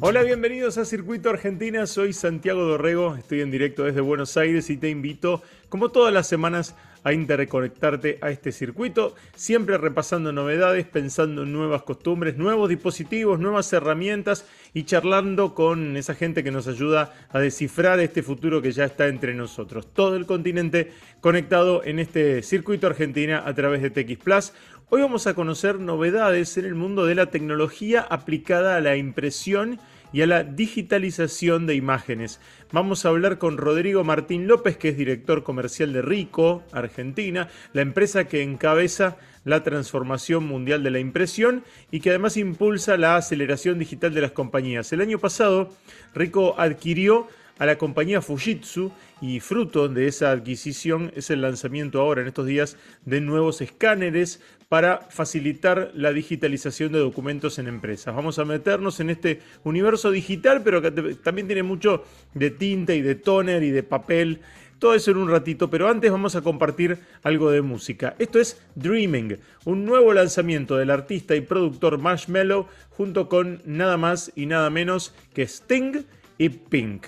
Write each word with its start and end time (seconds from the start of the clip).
Hola, 0.00 0.22
bienvenidos 0.22 0.78
a 0.78 0.84
Circuito 0.84 1.30
Argentina. 1.30 1.86
Soy 1.86 2.12
Santiago 2.12 2.64
Dorrego, 2.64 3.14
estoy 3.16 3.40
en 3.40 3.50
directo 3.50 3.84
desde 3.84 4.00
Buenos 4.00 4.36
Aires 4.36 4.68
y 4.68 4.76
te 4.76 4.90
invito, 4.90 5.42
como 5.68 5.90
todas 5.90 6.12
las 6.12 6.26
semanas, 6.26 6.74
a 7.04 7.12
interconectarte 7.12 8.18
a 8.20 8.30
este 8.30 8.52
circuito, 8.52 9.14
siempre 9.34 9.78
repasando 9.78 10.32
novedades, 10.32 10.86
pensando 10.86 11.42
en 11.42 11.52
nuevas 11.52 11.82
costumbres, 11.82 12.36
nuevos 12.36 12.68
dispositivos, 12.68 13.40
nuevas 13.40 13.72
herramientas 13.72 14.46
y 14.72 14.84
charlando 14.84 15.54
con 15.54 15.96
esa 15.96 16.14
gente 16.14 16.44
que 16.44 16.50
nos 16.50 16.68
ayuda 16.68 17.12
a 17.30 17.40
descifrar 17.40 18.00
este 18.00 18.22
futuro 18.22 18.62
que 18.62 18.72
ya 18.72 18.84
está 18.84 19.08
entre 19.08 19.34
nosotros. 19.34 19.92
Todo 19.92 20.16
el 20.16 20.26
continente 20.26 20.92
conectado 21.20 21.82
en 21.84 21.98
este 21.98 22.42
circuito 22.42 22.86
Argentina 22.86 23.42
a 23.44 23.54
través 23.54 23.82
de 23.82 23.90
TX 23.90 24.22
Plus. 24.22 24.52
Hoy 24.90 25.00
vamos 25.00 25.26
a 25.26 25.34
conocer 25.34 25.80
novedades 25.80 26.58
en 26.58 26.66
el 26.66 26.74
mundo 26.74 27.06
de 27.06 27.14
la 27.14 27.26
tecnología 27.26 28.02
aplicada 28.02 28.76
a 28.76 28.80
la 28.80 28.96
impresión 28.96 29.80
y 30.12 30.22
a 30.22 30.26
la 30.26 30.44
digitalización 30.44 31.66
de 31.66 31.74
imágenes. 31.74 32.40
Vamos 32.72 33.04
a 33.04 33.08
hablar 33.08 33.38
con 33.38 33.56
Rodrigo 33.56 34.04
Martín 34.04 34.46
López, 34.46 34.76
que 34.76 34.90
es 34.90 34.96
director 34.96 35.42
comercial 35.42 35.92
de 35.92 36.02
Rico, 36.02 36.62
Argentina, 36.72 37.48
la 37.72 37.82
empresa 37.82 38.28
que 38.28 38.42
encabeza 38.42 39.16
la 39.44 39.62
transformación 39.64 40.46
mundial 40.46 40.82
de 40.82 40.90
la 40.90 40.98
impresión 40.98 41.64
y 41.90 42.00
que 42.00 42.10
además 42.10 42.36
impulsa 42.36 42.96
la 42.96 43.16
aceleración 43.16 43.78
digital 43.78 44.14
de 44.14 44.20
las 44.20 44.32
compañías. 44.32 44.92
El 44.92 45.00
año 45.00 45.18
pasado, 45.18 45.70
Rico 46.14 46.54
adquirió 46.58 47.28
a 47.58 47.66
la 47.66 47.78
compañía 47.78 48.22
Fujitsu 48.22 48.92
y 49.20 49.40
fruto 49.40 49.88
de 49.88 50.06
esa 50.06 50.30
adquisición 50.30 51.12
es 51.14 51.30
el 51.30 51.42
lanzamiento 51.42 52.00
ahora 52.00 52.22
en 52.22 52.28
estos 52.28 52.46
días 52.46 52.76
de 53.04 53.20
nuevos 53.20 53.60
escáneres 53.60 54.40
para 54.68 55.02
facilitar 55.10 55.90
la 55.94 56.12
digitalización 56.12 56.92
de 56.92 56.98
documentos 56.98 57.58
en 57.58 57.68
empresas. 57.68 58.14
Vamos 58.14 58.38
a 58.38 58.46
meternos 58.46 59.00
en 59.00 59.10
este 59.10 59.40
universo 59.64 60.10
digital, 60.10 60.62
pero 60.62 60.80
que 60.80 60.90
también 60.90 61.46
tiene 61.46 61.62
mucho 61.62 62.04
de 62.32 62.50
tinta 62.50 62.94
y 62.94 63.02
de 63.02 63.14
toner 63.14 63.62
y 63.62 63.70
de 63.70 63.82
papel. 63.82 64.40
Todo 64.78 64.94
eso 64.94 65.10
en 65.10 65.18
un 65.18 65.30
ratito, 65.30 65.68
pero 65.70 65.88
antes 65.88 66.10
vamos 66.10 66.34
a 66.34 66.40
compartir 66.40 66.98
algo 67.22 67.50
de 67.50 67.62
música. 67.62 68.16
Esto 68.18 68.40
es 68.40 68.60
Dreaming, 68.74 69.36
un 69.66 69.84
nuevo 69.84 70.12
lanzamiento 70.12 70.76
del 70.76 70.90
artista 70.90 71.36
y 71.36 71.42
productor 71.42 71.98
Marshmello 71.98 72.66
junto 72.88 73.28
con 73.28 73.62
nada 73.64 73.96
más 73.96 74.32
y 74.34 74.46
nada 74.46 74.70
menos 74.70 75.14
que 75.34 75.42
Sting 75.42 76.02
y 76.38 76.48
Pink. 76.48 77.04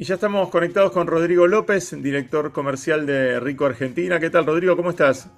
Y 0.00 0.04
ya 0.04 0.14
estamos 0.14 0.48
conectados 0.50 0.92
con 0.92 1.08
Rodrigo 1.08 1.48
López, 1.48 2.00
director 2.00 2.52
comercial 2.52 3.04
de 3.04 3.40
Rico 3.40 3.66
Argentina. 3.66 4.20
¿Qué 4.20 4.30
tal, 4.30 4.46
Rodrigo? 4.46 4.76
¿Cómo 4.76 4.90
estás? 4.90 5.28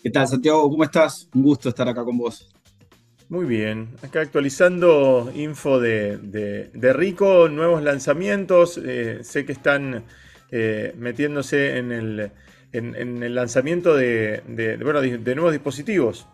¿Qué 0.00 0.08
tal, 0.08 0.28
Santiago? 0.28 0.70
¿Cómo 0.70 0.84
estás? 0.84 1.28
Un 1.34 1.42
gusto 1.42 1.70
estar 1.70 1.88
acá 1.88 2.04
con 2.04 2.16
vos. 2.16 2.48
Muy 3.28 3.44
bien, 3.44 3.88
acá 4.00 4.20
actualizando 4.20 5.32
info 5.34 5.80
de, 5.80 6.70
Rico, 6.94 7.48
nuevos 7.48 7.82
lanzamientos. 7.82 8.80
Eh, 8.80 9.18
sé 9.22 9.44
que 9.44 9.50
están 9.50 10.04
eh, 10.52 10.94
metiéndose 10.96 11.78
en 11.78 11.90
el, 11.90 12.30
en, 12.70 13.20
el 13.24 13.34
lanzamiento 13.34 13.96
de, 13.96 14.44
de 14.46 15.34
nuevos 15.34 15.50
dispositivos. 15.50 16.28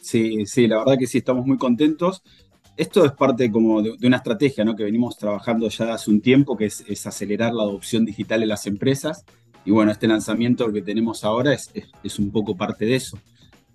Sí, 0.00 0.44
sí, 0.46 0.66
la 0.66 0.78
verdad 0.78 0.98
que 0.98 1.06
sí, 1.06 1.18
estamos 1.18 1.46
muy 1.46 1.58
contentos 1.58 2.24
esto 2.78 3.04
es 3.04 3.10
parte 3.10 3.50
como 3.50 3.82
de, 3.82 4.06
una 4.06 4.18
estrategia 4.18 4.64
¿no? 4.64 4.76
que 4.76 4.84
venimos 4.84 5.18
trabajando 5.18 5.68
ya 5.68 5.94
hace 5.94 6.10
un 6.10 6.20
tiempo, 6.20 6.56
que 6.56 6.66
es, 6.66 7.06
acelerar 7.06 7.52
la 7.52 7.64
adopción 7.64 8.04
digital 8.04 8.42
en 8.42 8.48
las 8.48 8.66
empresas. 8.68 9.24
Y 9.64 9.72
bueno, 9.72 9.90
este 9.90 10.06
lanzamiento 10.06 10.72
que 10.72 10.80
tenemos 10.80 11.24
ahora 11.24 11.52
es, 11.52 12.18
un 12.20 12.30
poco 12.30 12.56
parte 12.56 12.86
de 12.86 12.94
eso. 12.94 13.18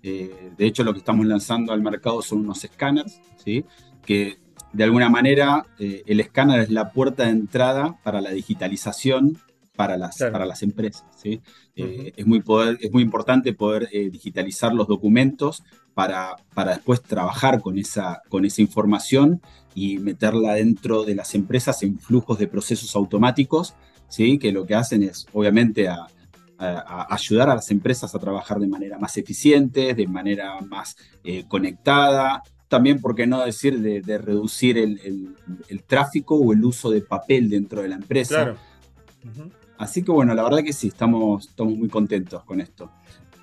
Eh, 0.02 0.52
de 0.56 0.66
hecho, 0.66 0.84
lo 0.84 0.94
que 0.94 1.00
estamos 1.00 1.26
lanzando 1.26 1.74
al 1.74 1.82
mercado 1.82 2.22
son 2.22 2.40
unos 2.40 2.64
escáneres, 2.64 3.20
¿sí? 3.44 3.64
que 4.06 4.38
de 4.72 4.84
alguna 4.84 5.10
manera 5.10 5.66
eh, 5.78 6.02
el 6.06 6.20
escáner 6.20 6.60
es 6.60 6.70
la 6.70 6.90
puerta 6.90 7.24
de 7.24 7.30
entrada 7.30 7.98
para 8.02 8.22
la 8.22 8.30
digitalización 8.30 9.38
para 9.76 9.96
las, 9.96 10.18
para 10.18 10.46
las 10.46 10.62
empresas. 10.62 11.04
¿sí? 11.16 11.40
Eh, 11.76 12.12
es, 12.16 12.26
muy 12.26 12.40
poder, 12.40 12.78
es 12.80 12.92
muy 12.92 13.02
importante 13.02 13.52
poder 13.52 13.88
digitalizar 13.90 14.72
los 14.72 14.86
documentos 14.86 15.62
para, 15.94 16.36
para 16.54 16.72
después 16.74 17.02
trabajar 17.02 17.60
con 17.60 17.78
esa, 17.78 18.22
con 18.28 18.44
esa 18.44 18.62
información 18.62 19.40
y 19.74 19.98
meterla 19.98 20.54
dentro 20.54 21.04
de 21.04 21.14
las 21.14 21.34
empresas 21.34 21.82
en 21.82 21.98
flujos 21.98 22.38
de 22.38 22.46
procesos 22.46 22.94
automáticos, 22.96 23.74
¿sí? 24.08 24.38
que 24.38 24.52
lo 24.52 24.66
que 24.66 24.74
hacen 24.74 25.02
es 25.02 25.26
obviamente 25.32 25.88
a, 25.88 26.06
ayudar 26.56 27.50
a 27.50 27.56
las 27.56 27.70
empresas 27.72 28.14
a 28.14 28.18
trabajar 28.18 28.58
de 28.58 28.68
manera 28.68 28.96
más 28.96 29.18
eficiente, 29.18 29.92
de 29.92 30.06
manera 30.06 30.60
más 30.60 30.96
eh, 31.24 31.44
conectada, 31.46 32.42
también, 32.68 33.00
por 33.00 33.14
qué 33.14 33.26
no 33.26 33.44
decir, 33.44 33.80
de, 33.80 34.18
reducir 34.18 34.78
el, 34.78 35.36
tráfico 35.86 36.36
o 36.36 36.52
el 36.52 36.64
uso 36.64 36.90
de 36.90 37.02
papel 37.02 37.50
dentro 37.50 37.82
de 37.82 37.88
la 37.88 37.96
empresa. 37.96 38.56
Así 39.78 40.02
que 40.02 40.12
bueno, 40.12 40.34
la 40.34 40.42
verdad 40.44 40.62
que 40.62 40.72
sí, 40.72 40.88
estamos, 40.88 41.48
estamos 41.48 41.74
muy 41.76 41.88
contentos 41.88 42.44
con 42.44 42.60
esto. 42.60 42.90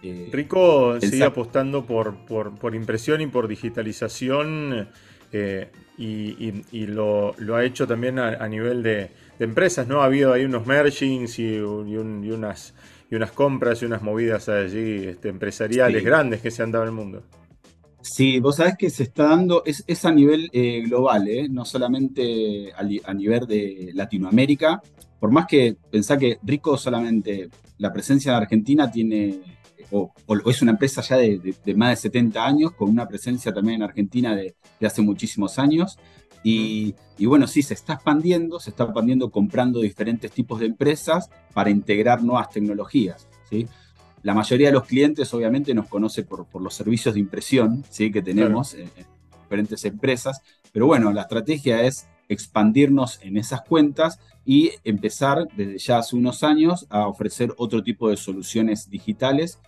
Eh, 0.04 0.30
Rico 0.32 1.00
sigue 1.00 1.24
apostando 1.24 1.86
por, 1.86 2.16
por, 2.26 2.76
impresión 2.76 3.22
y 3.22 3.28
por 3.28 3.48
digitalización 3.48 4.90
eh, 5.32 5.70
y, 5.98 6.88
lo, 6.88 7.36
ha 7.56 7.64
hecho 7.64 7.86
también 7.86 8.18
a, 8.18 8.48
nivel 8.48 8.82
de, 8.82 9.12
empresas, 9.40 9.88
¿no? 9.88 10.02
Ha 10.02 10.06
habido 10.06 10.34
ahí 10.34 10.46
unos 10.46 10.66
mergings 10.66 11.38
y, 11.40 11.60
unas, 11.60 12.74
y 13.10 13.16
unas 13.16 13.32
compras 13.32 13.82
y 13.82 13.86
unas 13.86 14.02
movidas 14.02 14.50
allí 14.50 15.08
este, 15.08 15.30
empresariales 15.30 16.04
grandes 16.04 16.42
que 16.42 16.50
se 16.50 16.64
han 16.64 16.72
dado 16.72 16.86
en 16.86 16.90
el 16.90 16.96
mundo. 16.96 17.24
Sí, 18.02 18.40
vos 18.40 18.56
sabés 18.56 18.76
que 18.78 18.90
se 18.90 19.04
está 19.04 19.30
dando, 19.30 19.64
es, 19.66 20.06
a 20.06 20.12
nivel 20.12 20.50
eh, 20.54 20.82
global, 20.82 21.28
no 21.50 21.66
solamente 21.66 22.74
a, 22.74 23.14
nivel 23.14 23.46
de 23.46 23.92
Latinoamérica, 23.94 24.82
por 25.20 25.32
más 25.32 25.46
que 25.46 25.78
pensá 25.90 26.18
que 26.18 26.40
Rico 26.44 26.78
solamente, 26.78 27.50
la 27.78 27.94
presencia 27.94 28.32
de 28.32 28.38
Argentina 28.38 28.92
tiene 28.92 29.40
o, 29.92 30.14
es 30.50 30.62
una 30.62 30.72
empresa 30.72 31.02
ya 31.02 31.18
de, 31.18 31.56
más 31.76 31.90
de 31.92 31.96
70 31.98 32.46
años, 32.46 32.72
con 32.72 32.90
una 32.90 33.08
presencia 33.08 33.54
también 33.54 33.78
en 33.78 33.84
Argentina 33.84 34.36
de, 34.36 34.56
hace 34.86 35.02
muchísimos 35.02 35.60
años. 35.60 35.98
Y, 36.44 36.96
bueno, 37.20 37.46
sí, 37.46 37.62
se 37.62 37.76
está 37.76 37.94
expandiendo, 37.94 38.60
se 38.60 38.72
está 38.72 38.86
expandiendo 38.86 39.30
comprando 39.30 39.80
diferentes 39.80 40.32
tipos 40.32 40.60
de 40.60 40.66
empresas 40.68 41.30
para 41.54 41.70
integrar 41.70 42.24
nuevas 42.24 42.50
tecnologías. 42.50 43.28
¿sí? 43.50 43.68
La 44.24 44.34
mayoría 44.34 44.68
de 44.68 44.74
los 44.74 44.86
clientes 44.86 45.34
obviamente 45.34 45.74
nos 45.74 45.88
conoce 45.88 46.24
por, 46.24 46.48
los 46.62 46.74
servicios 46.74 47.16
de 47.16 47.20
impresión 47.20 47.84
¿sí? 47.90 48.12
que 48.12 48.22
tenemos 48.22 48.74
en, 48.74 48.90
diferentes 49.44 49.84
empresas, 49.86 50.42
pero 50.72 50.86
bueno, 50.88 51.12
la 51.12 51.24
estrategia 51.24 51.84
es 51.84 52.08
expandirnos 52.30 53.20
en 53.24 53.38
esas 53.38 53.62
cuentas 53.62 54.20
y 54.46 54.72
empezar 54.84 55.48
desde 55.56 55.78
ya 55.78 55.98
hace 55.98 56.16
unos 56.16 56.44
años 56.44 56.88
a 56.90 57.08
ofrecer 57.08 57.54
otro 57.58 57.84
tipo 57.84 58.10
de 58.10 58.18
soluciones 58.18 58.90
digitales 58.90 59.60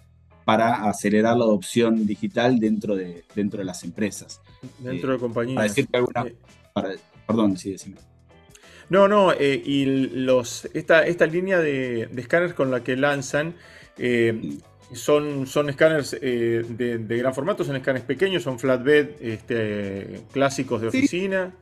para 0.46 0.90
acelerar 0.90 1.38
la 1.38 1.44
adopción 1.44 2.06
digital 2.06 2.59
dentro 2.59 2.96
de, 2.96 3.24
dentro 3.35 3.59
de 3.59 3.66
las 3.66 3.84
empresas. 3.84 4.41
Dentro 4.80 5.12
de 5.12 5.18
eh, 5.18 5.20
compañías. 5.20 5.56
Para 5.56 5.68
decirte 5.68 5.97
alguna. 5.97 6.25
Eh. 6.28 7.00
perdón, 7.25 7.58
sí, 7.58 7.72
decime. 7.72 7.97
No, 8.93 9.07
no, 9.07 9.33
eh, 9.33 9.59
y 9.65 9.85
los, 9.85 10.69
esta, 10.73 11.03
esta 11.05 11.25
línea 11.25 11.59
de, 11.59 12.03
escáneres 12.15 12.53
con 12.53 12.69
la 12.69 12.83
que 12.83 12.95
lanzan 12.95 13.55
son, 14.93 15.47
son 15.47 15.69
escáneres 15.69 16.11
de, 16.11 17.05
gran 17.07 17.33
formato, 17.33 17.63
son 17.63 17.75
escáneres 17.75 18.05
pequeños, 18.05 18.43
son 18.43 18.59
flatbed 18.59 19.09
este, 19.19 20.21
clásicos 20.31 20.79
de 20.81 20.89
oficina. 20.89 21.55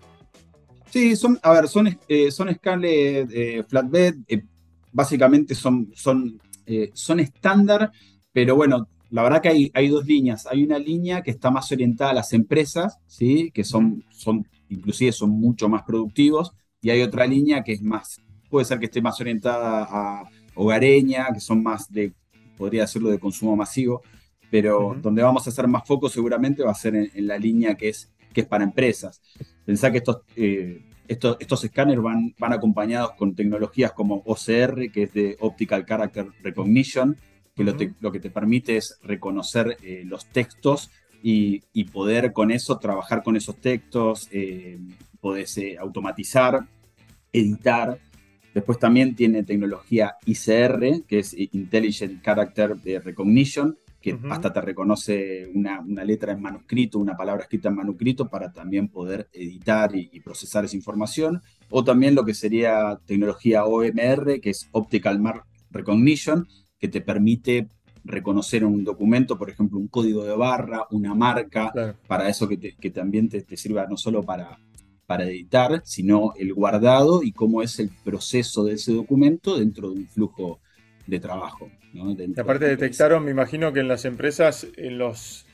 Sí, 0.90 1.16
son, 1.16 1.40
a 1.42 1.54
ver, 1.54 1.70
son, 1.70 1.98
son 2.32 2.50
escáneres 2.50 3.66
flatbed, 3.70 4.16
básicamente 4.92 5.56
son, 5.56 5.90
son, 5.96 6.38
son 6.94 7.20
estándar 7.22 7.92
pero 8.34 8.58
bueno, 8.58 8.90
la 9.10 9.24
verdad 9.24 9.42
que 9.42 9.50
hay, 9.50 9.72
hay 9.74 9.88
dos 9.88 10.06
líneas. 10.06 10.48
Hay 10.48 10.64
una 10.64 10.80
línea 10.80 11.22
que 11.22 11.32
está 11.32 11.50
más 11.50 11.72
orientada 11.72 12.12
a 12.12 12.16
las 12.16 12.34
empresas, 12.34 12.98
¿sí? 13.08 13.52
que 13.54 13.64
son, 13.64 14.04
son, 14.10 14.48
inclusive 14.70 15.12
son 15.12 15.30
mucho 15.32 15.68
más 15.68 15.84
productivos, 15.84 16.54
y 16.82 16.90
hay 16.90 17.02
otra 17.02 17.26
línea 17.26 17.64
que 17.64 17.74
es 17.74 17.82
más, 17.82 18.22
puede 18.50 18.66
ser 18.66 18.80
que 18.80 18.86
esté 18.86 19.02
más 19.02 19.20
orientada 19.22 19.88
a 19.90 20.24
hogareña, 20.56 21.28
que 21.34 21.40
son 21.40 21.64
más 21.64 21.92
de, 21.92 22.14
podría 22.58 22.82
decirlo, 22.82 23.10
de 23.10 23.20
consumo 23.20 23.56
masivo, 23.56 24.02
pero 24.50 24.98
donde 25.02 25.24
vamos 25.24 25.46
a 25.48 25.50
hacer 25.50 25.68
más 25.68 25.88
foco 25.88 26.10
seguramente 26.10 26.64
va 26.64 26.72
a 26.72 26.76
ser 26.76 26.96
en, 26.96 27.28
la 27.28 27.38
línea 27.38 27.76
que 27.76 27.90
es, 27.90 28.12
que 28.34 28.42
es 28.42 28.48
para 28.48 28.64
empresas. 28.64 29.22
Pensá 29.66 29.92
que 29.92 30.00
estos, 30.00 30.22
eh, 30.36 30.84
estos, 31.08 31.38
estos 31.40 31.64
escáneres 31.64 32.04
van, 32.04 32.36
van 32.38 32.54
acompañados 32.54 33.12
con 33.12 33.36
tecnologías 33.36 33.94
como 33.94 34.24
OCR, 34.26 34.92
que 34.92 35.04
es 35.04 35.14
de 35.14 35.38
Optical 35.40 35.86
Character 35.86 36.28
Recognition, 36.44 37.16
que 37.56 37.64
lo, 37.64 38.12
que 38.12 38.20
te 38.20 38.30
permite 38.30 38.78
es 38.78 38.98
reconocer 39.04 39.78
eh, 39.84 40.04
los 40.06 40.26
textos 40.26 40.90
y, 41.24 41.62
poder 41.92 42.34
con 42.34 42.52
eso 42.52 42.80
trabajar 42.80 43.22
con 43.24 43.36
esos 43.36 43.58
textos, 43.58 44.28
eh, 44.32 44.80
podés 45.22 45.58
eh, 45.58 45.78
automatizar, 45.80 46.68
editar. 47.32 47.98
Después 48.54 48.80
también 48.80 49.16
tiene 49.16 49.44
tecnología 49.44 50.16
ICR, 50.26 51.04
que 51.08 51.20
es 51.20 51.34
Intelligent 51.38 52.22
Character 52.22 52.76
Recognition, 53.06 53.78
que 54.02 54.18
hasta 54.30 54.52
te 54.52 54.62
reconoce 54.62 55.48
una, 55.54 55.82
letra 56.04 56.34
en 56.34 56.42
manuscrito, 56.42 56.98
una 56.98 57.16
palabra 57.16 57.44
escrita 57.44 57.70
en 57.70 57.76
manuscrito 57.76 58.28
para 58.28 58.52
también 58.52 58.88
poder 58.88 59.30
editar 59.32 59.96
y, 59.96 60.20
procesar 60.22 60.66
esa 60.66 60.76
información, 60.76 61.42
o 61.70 61.84
también 61.84 62.16
lo 62.16 62.26
que 62.26 62.34
sería 62.34 63.00
tecnología 63.06 63.66
OMR, 63.66 64.42
que 64.42 64.50
es 64.50 64.68
Optical 64.72 65.20
Mark 65.20 65.46
Recognition, 65.70 66.48
que 66.80 66.88
te 66.88 67.02
permite 67.02 67.70
reconocer 68.04 68.66
un 68.66 68.84
documento, 68.84 69.38
por 69.38 69.52
ejemplo, 69.52 69.78
un 69.78 69.88
código 69.88 70.26
de 70.26 70.36
barra, 70.36 70.88
una 70.90 71.14
marca, 71.14 71.72
para 72.08 72.28
eso 72.28 72.48
que, 72.48 72.90
también 72.90 73.30
te, 73.30 73.46
sirva 73.56 73.86
no 73.86 73.98
solo 73.98 74.24
para, 74.24 74.58
para 75.12 75.26
editar, 75.26 75.82
sino 75.84 76.32
el 76.40 76.54
guardado 76.54 77.22
y 77.22 77.34
cómo 77.34 77.62
es 77.62 77.80
el 77.80 77.90
proceso 78.06 78.64
de 78.64 78.76
ese 78.76 78.94
documento 78.94 79.60
dentro 79.60 79.90
de 79.90 79.96
un 79.98 80.08
flujo 80.08 80.62
de 81.06 81.20
trabajo. 81.20 81.70
Y 81.94 82.40
aparte 82.40 82.64
detectaron, 82.64 83.26
me 83.26 83.32
imagino 83.32 83.74
que 83.74 83.82
en 83.82 83.90
las 83.90 84.06
empresas, 84.06 84.66
en 84.78 84.98
los, 84.98 85.46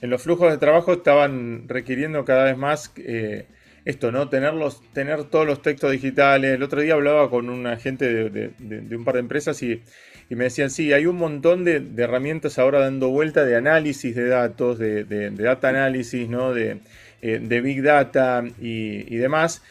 en 0.00 0.08
los 0.08 0.22
flujos 0.22 0.50
de 0.50 0.56
trabajo 0.56 0.94
estaban 0.94 1.68
requiriendo 1.68 2.24
cada 2.24 2.44
vez 2.44 2.56
más 2.56 2.90
eh, 2.96 3.44
esto, 3.84 4.12
¿no? 4.12 4.30
Tenerlos, 4.30 4.80
tener 4.94 5.24
todos 5.24 5.46
los 5.46 5.60
textos 5.60 5.92
digitales. 5.92 6.54
El 6.54 6.62
otro 6.62 6.80
día 6.80 6.94
hablaba 6.94 7.28
con 7.28 7.50
un 7.50 7.66
agente 7.66 8.30
de, 8.30 8.96
un 8.96 9.04
par 9.04 9.16
de 9.16 9.20
empresas 9.20 9.62
y, 9.62 9.82
me 10.30 10.44
decían, 10.44 10.70
sí, 10.70 10.94
hay 10.94 11.04
un 11.04 11.16
montón 11.16 11.64
de, 11.64 11.82
herramientas 11.98 12.58
ahora 12.58 12.80
dando 12.80 13.10
vuelta 13.10 13.44
de 13.44 13.56
análisis 13.56 14.16
de 14.16 14.28
datos, 14.28 14.78
de, 14.78 15.04
data 15.32 15.68
análisis, 15.68 16.30
¿no? 16.30 16.54
De, 16.54 16.80
eh, 17.22 17.38
Big 17.38 17.82
Data 17.82 18.44
y, 18.60 19.14
y 19.14 19.16
demás 19.16 19.62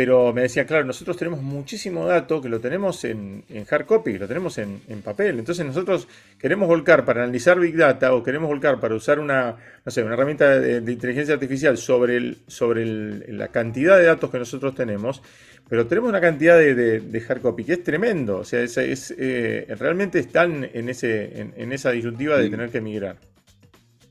pero 0.00 0.32
me 0.32 0.40
decía, 0.40 0.64
claro, 0.64 0.84
nosotros 0.84 1.16
tenemos 1.18 1.42
muchísimo 1.42 2.06
dato 2.06 2.40
que 2.40 2.48
lo 2.48 2.58
tenemos 2.58 3.04
en, 3.04 3.44
hard 3.70 3.84
copy, 3.84 4.16
lo 4.16 4.26
tenemos 4.26 4.56
en, 4.56 4.80
papel. 5.04 5.38
Entonces 5.38 5.66
nosotros 5.66 6.08
queremos 6.38 6.68
volcar 6.68 7.04
para 7.04 7.22
analizar 7.22 7.60
Big 7.60 7.76
Data 7.76 8.14
o 8.14 8.22
queremos 8.22 8.48
volcar 8.48 8.80
para 8.80 8.94
usar 8.94 9.18
una, 9.18 9.56
no 9.84 9.92
sé, 9.92 10.02
una 10.02 10.14
herramienta 10.14 10.58
de, 10.58 10.90
inteligencia 10.90 11.34
artificial 11.34 11.76
sobre, 11.76 12.16
el, 12.16 12.38
sobre 12.46 12.86
la 13.30 13.48
cantidad 13.48 13.98
de 13.98 14.04
datos 14.04 14.30
que 14.30 14.38
nosotros 14.38 14.74
tenemos, 14.74 15.22
pero 15.68 15.86
tenemos 15.86 16.08
una 16.08 16.20
cantidad 16.22 16.56
de, 16.56 17.22
hard 17.28 17.42
copy 17.42 17.64
que 17.64 17.74
es 17.74 17.84
tremendo. 17.84 18.38
O 18.38 18.44
sea, 18.44 18.62
es, 18.62 19.14
eh, 19.18 19.66
realmente 19.78 20.18
están 20.18 20.66
en, 20.72 20.88
ese, 20.88 21.52
en, 21.56 21.72
esa 21.72 21.90
disyuntiva 21.90 22.38
de 22.38 22.48
tener 22.48 22.70
que 22.70 22.80
migrar. 22.80 23.16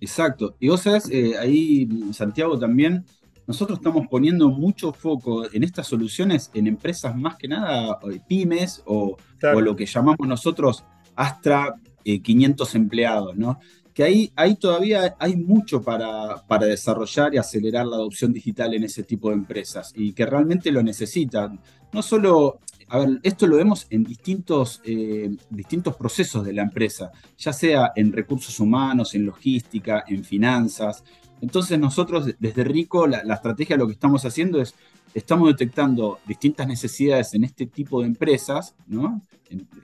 Exacto. 0.01 0.55
Y 0.59 0.69
vos 0.69 0.81
sabés, 0.81 1.09
eh, 1.09 1.37
ahí 1.37 1.87
Santiago 2.13 2.57
también 2.57 3.05
nosotros 3.49 3.79
estamos 3.79 4.07
poniendo 4.07 4.49
mucho 4.49 4.93
foco 4.93 5.51
en 5.51 5.63
estas 5.63 5.87
soluciones 5.87 6.51
en 6.53 6.67
empresas 6.67 7.15
más 7.15 7.35
que 7.35 7.47
nada 7.47 7.97
eh, 8.11 8.21
pymes 8.27 8.83
o, 8.85 9.17
lo 9.41 9.75
que 9.75 9.87
llamamos 9.87 10.27
nosotros 10.27 10.83
Astra 11.15 11.73
500 12.03 12.75
eh, 12.75 12.77
empleados, 12.77 13.35
¿no? 13.35 13.59
Que 13.91 14.03
ahí, 14.03 14.31
ahí 14.35 14.55
todavía 14.55 15.15
hay 15.19 15.35
mucho 15.35 15.81
para, 15.81 16.45
para, 16.47 16.67
desarrollar 16.67 17.33
y 17.33 17.37
acelerar 17.37 17.87
la 17.87 17.95
adopción 17.95 18.31
digital 18.31 18.75
en 18.75 18.83
ese 18.83 19.01
tipo 19.01 19.29
de 19.29 19.35
empresas 19.35 19.93
y 19.95 20.13
que 20.13 20.27
realmente 20.27 20.71
lo 20.71 20.83
necesitan. 20.83 21.59
No 21.91 22.03
solo, 22.03 22.59
a 22.89 22.99
ver, 22.99 23.19
esto 23.23 23.45
lo 23.45 23.57
vemos 23.57 23.85
en 23.91 24.03
distintos, 24.03 24.81
eh, 24.83 25.29
distintos 25.49 25.95
procesos 25.95 26.43
de 26.43 26.53
la 26.53 26.63
empresa, 26.63 27.11
ya 27.37 27.53
sea 27.53 27.91
en 27.95 28.11
recursos 28.11 28.59
humanos, 28.59 29.13
en 29.13 29.25
logística, 29.25 30.03
en 30.07 30.23
finanzas. 30.23 31.03
Entonces 31.39 31.77
nosotros 31.79 32.33
desde 32.39 32.63
Rico 32.63 33.05
la, 33.05 33.19
estrategia 33.33 33.77
lo 33.77 33.85
que 33.85 33.93
estamos 33.93 34.25
haciendo 34.25 34.59
es, 34.59 34.73
estamos 35.13 35.49
detectando 35.49 36.19
distintas 36.27 36.67
necesidades 36.67 37.33
en 37.35 37.43
este 37.43 37.67
tipo 37.67 38.01
de 38.01 38.07
empresas, 38.07 38.75
¿no? 38.87 39.21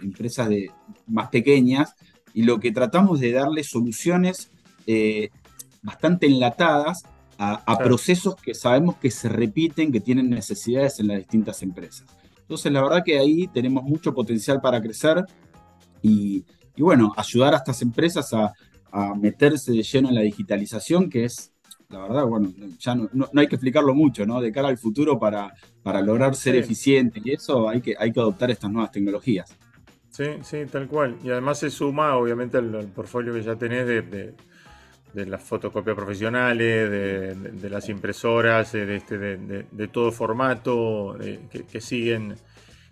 empresas 0.02 0.50
de, 0.50 0.72
más 1.08 1.30
pequeñas, 1.30 1.96
y 2.34 2.44
lo 2.44 2.60
que 2.60 2.72
tratamos 2.72 3.20
de 3.20 3.32
darle 3.32 3.64
soluciones 3.64 4.50
eh, 4.88 5.30
bastante 5.82 6.26
enlatadas 6.26 7.04
a, 7.38 7.78
procesos 7.78 8.36
que 8.36 8.54
sabemos 8.54 8.96
que 8.96 9.12
se 9.12 9.30
repiten, 9.30 9.92
que 9.92 10.00
tienen 10.00 10.30
necesidades 10.30 11.00
en 11.00 11.08
las 11.08 11.18
distintas 11.18 11.62
empresas. 11.62 12.06
Entonces 12.46 12.72
la 12.72 12.84
verdad 12.84 13.04
que 13.04 13.18
ahí 13.18 13.48
tenemos 13.48 13.84
mucho 13.84 14.14
potencial 14.14 14.62
para 14.62 14.80
crecer 14.80 15.26
y, 16.02 16.46
bueno, 16.78 17.12
ayudar 17.18 17.56
a 17.56 17.58
estas 17.58 17.82
empresas 17.82 18.32
a, 18.34 18.54
a 18.92 19.16
meterse 19.16 19.72
de 19.72 19.82
lleno 19.82 20.10
en 20.10 20.16
la 20.16 20.22
digitalización, 20.22 21.10
que 21.10 21.26
es, 21.26 21.52
la 21.90 22.00
verdad, 22.04 22.26
bueno, 22.26 22.54
ya 22.78 22.94
no, 22.94 23.10
no, 23.12 23.28
hay 23.36 23.48
que 23.48 23.56
explicarlo 23.56 23.96
mucho, 23.96 24.26
¿no? 24.28 24.40
De 24.40 24.52
cara 24.52 24.68
al 24.68 24.78
futuro 24.78 25.18
para, 25.18 25.54
para 25.82 26.02
lograr 26.02 26.36
ser 26.36 26.56
eficiente 26.56 27.20
y 27.24 27.32
eso 27.32 27.68
hay 27.68 27.82
que, 27.82 27.96
hay 27.98 28.12
que 28.12 28.20
adoptar 28.20 28.52
estas 28.52 28.72
nuevas 28.72 28.92
tecnologías. 28.92 29.56
Sí, 30.12 30.26
sí, 30.44 30.60
tal 30.72 30.88
cual. 30.88 31.18
Y 31.24 31.30
además 31.30 31.60
se 31.60 31.72
suma, 31.72 32.16
obviamente, 32.16 32.58
al, 32.58 32.88
portfolio 32.88 33.34
que 33.34 33.42
ya 33.42 33.56
tenés 33.56 33.88
de, 33.88 34.02
de, 34.02 34.36
las 35.26 35.44
fotocopias 35.44 35.96
profesionales, 35.96 36.90
de, 36.90 37.70
las 37.70 37.88
impresoras, 37.90 38.72
de, 38.74 38.96
este, 38.96 39.18
de, 39.18 39.88
todo 39.88 40.12
formato, 40.12 41.18
que, 41.52 41.64
que, 41.64 41.82
siguen 41.82 42.36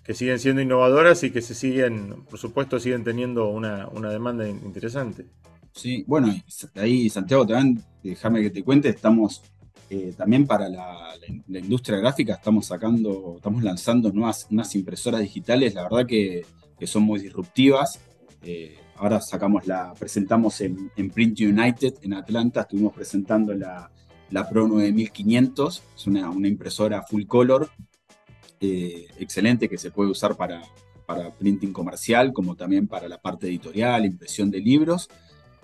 que 0.03 0.13
siguen 0.13 0.39
siendo 0.39 0.61
innovadoras 0.61 1.23
y 1.23 1.31
que 1.31 1.41
se 1.41 1.55
siguen, 1.55 2.23
por 2.29 2.37
supuesto, 2.37 2.79
siguen 2.79 3.03
teniendo 3.03 3.47
una, 3.49 3.87
una 3.87 4.09
demanda 4.09 4.47
interesante. 4.47 5.25
Sí, 5.71 6.03
bueno, 6.05 6.33
ahí 6.75 7.09
Santiago 7.09 7.47
también, 7.47 7.83
déjame 8.03 8.41
que 8.41 8.49
te 8.51 8.63
cuente, 8.63 8.89
estamos 8.89 9.41
eh, 9.89 10.13
también 10.17 10.45
para 10.45 10.69
la, 10.69 11.13
industria 11.47 11.97
gráfica, 11.97 12.33
estamos 12.33 12.67
sacando, 12.67 13.35
estamos 13.37 13.63
lanzando 13.63 14.11
nuevas 14.11 14.47
unas 14.49 14.73
impresoras 14.75 15.21
digitales, 15.21 15.73
la 15.73 15.83
verdad 15.83 16.05
que, 16.05 16.45
son 16.85 17.03
muy 17.03 17.21
disruptivas. 17.21 18.01
Eh, 18.43 18.77
ahora 18.97 19.21
sacamos 19.21 19.67
la, 19.67 19.93
presentamos 19.93 20.59
en, 20.61 20.91
Print 21.13 21.39
United 21.39 21.95
en 22.01 22.13
Atlanta, 22.13 22.61
estuvimos 22.61 22.93
presentando 22.93 23.53
la, 23.53 23.89
Pro 24.49 24.67
9500, 24.67 25.83
es 25.95 26.07
una, 26.07 26.31
impresora 26.47 27.03
full 27.03 27.25
color, 27.25 27.69
eh, 28.59 29.07
excelente 29.19 29.69
que 29.69 29.77
se 29.77 29.91
puede 29.91 30.09
usar 30.09 30.35
para, 30.35 30.61
para 31.05 31.31
printing 31.31 31.71
comercial, 31.71 32.33
como 32.33 32.55
también 32.55 32.87
para 32.87 33.07
la 33.07 33.21
parte 33.21 33.47
editorial, 33.47 34.05
impresión 34.05 34.49
de 34.51 34.59
libros. 34.59 35.09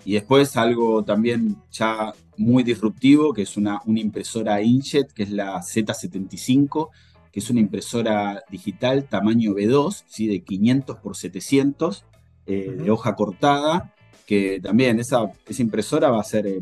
Y 0.04 0.14
después 0.14 0.56
algo 0.56 1.04
también 1.04 1.56
ya 1.70 2.14
muy 2.38 2.62
disruptivo, 2.62 3.34
que 3.34 3.42
es 3.42 3.56
una, 3.56 3.80
una 3.84 4.00
impresora 4.00 4.62
Inkjet, 4.62 5.12
que 5.12 5.24
es 5.24 5.30
la 5.30 5.58
Z75, 5.60 6.88
que 7.30 7.40
es 7.40 7.50
una 7.50 7.60
impresora 7.60 8.42
digital 8.50 9.04
tamaño 9.04 9.52
B2, 9.52 10.04
¿sí? 10.06 10.26
de 10.26 10.42
500 10.42 10.96
por 10.98 11.16
700, 11.16 12.04
eh, 12.46 12.76
de 12.76 12.90
hoja 12.90 13.14
cortada, 13.14 13.94
que 14.26 14.60
también 14.62 14.98
esa, 15.00 15.30
esa 15.46 15.62
impresora 15.62 16.10
va 16.10 16.20
a 16.20 16.24
ser... 16.24 16.46
Eh, 16.46 16.60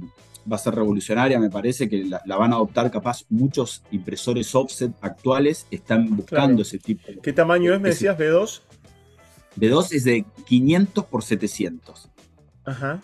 va 0.50 0.56
a 0.56 0.58
ser 0.58 0.74
revolucionaria, 0.74 1.38
me 1.38 1.50
parece 1.50 1.90
que 1.90 2.06
la, 2.06 2.36
van 2.38 2.54
a 2.54 2.56
adoptar 2.56 2.90
capaz 2.90 3.26
muchos 3.28 3.82
impresores 3.90 4.54
offset 4.54 4.90
actuales 5.02 5.66
están 5.70 6.16
buscando 6.16 6.62
ese 6.62 6.78
tipo. 6.78 7.02
¿Qué 7.22 7.34
tamaño 7.34 7.74
es, 7.74 7.80
me 7.82 7.90
decías, 7.90 8.16
B2? 8.16 8.62
B2 9.58 9.92
es 9.92 10.04
de 10.04 10.24
500 10.46 11.04
por 11.04 11.22
700. 11.22 12.08
Ajá. 12.64 13.02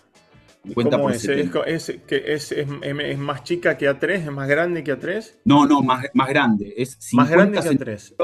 ¿Cómo 0.73 1.09
es? 1.09 1.25
¿Es, 1.25 2.01
que 2.07 2.33
es, 2.33 2.51
es, 2.51 3.17
más 3.19 3.43
chica 3.43 3.77
que 3.77 3.89
A3? 3.89 4.09
¿Es 4.13 4.31
más 4.31 4.47
grande 4.47 4.83
que 4.83 4.97
A3? 4.97 5.35
No, 5.45 5.65
no, 5.67 5.81
más, 5.83 6.05
más 6.13 6.29
grande. 6.29 6.73
Es 6.75 6.97
más 7.13 7.29
grande 7.29 7.59
que 7.59 7.69
A3. 7.69 8.15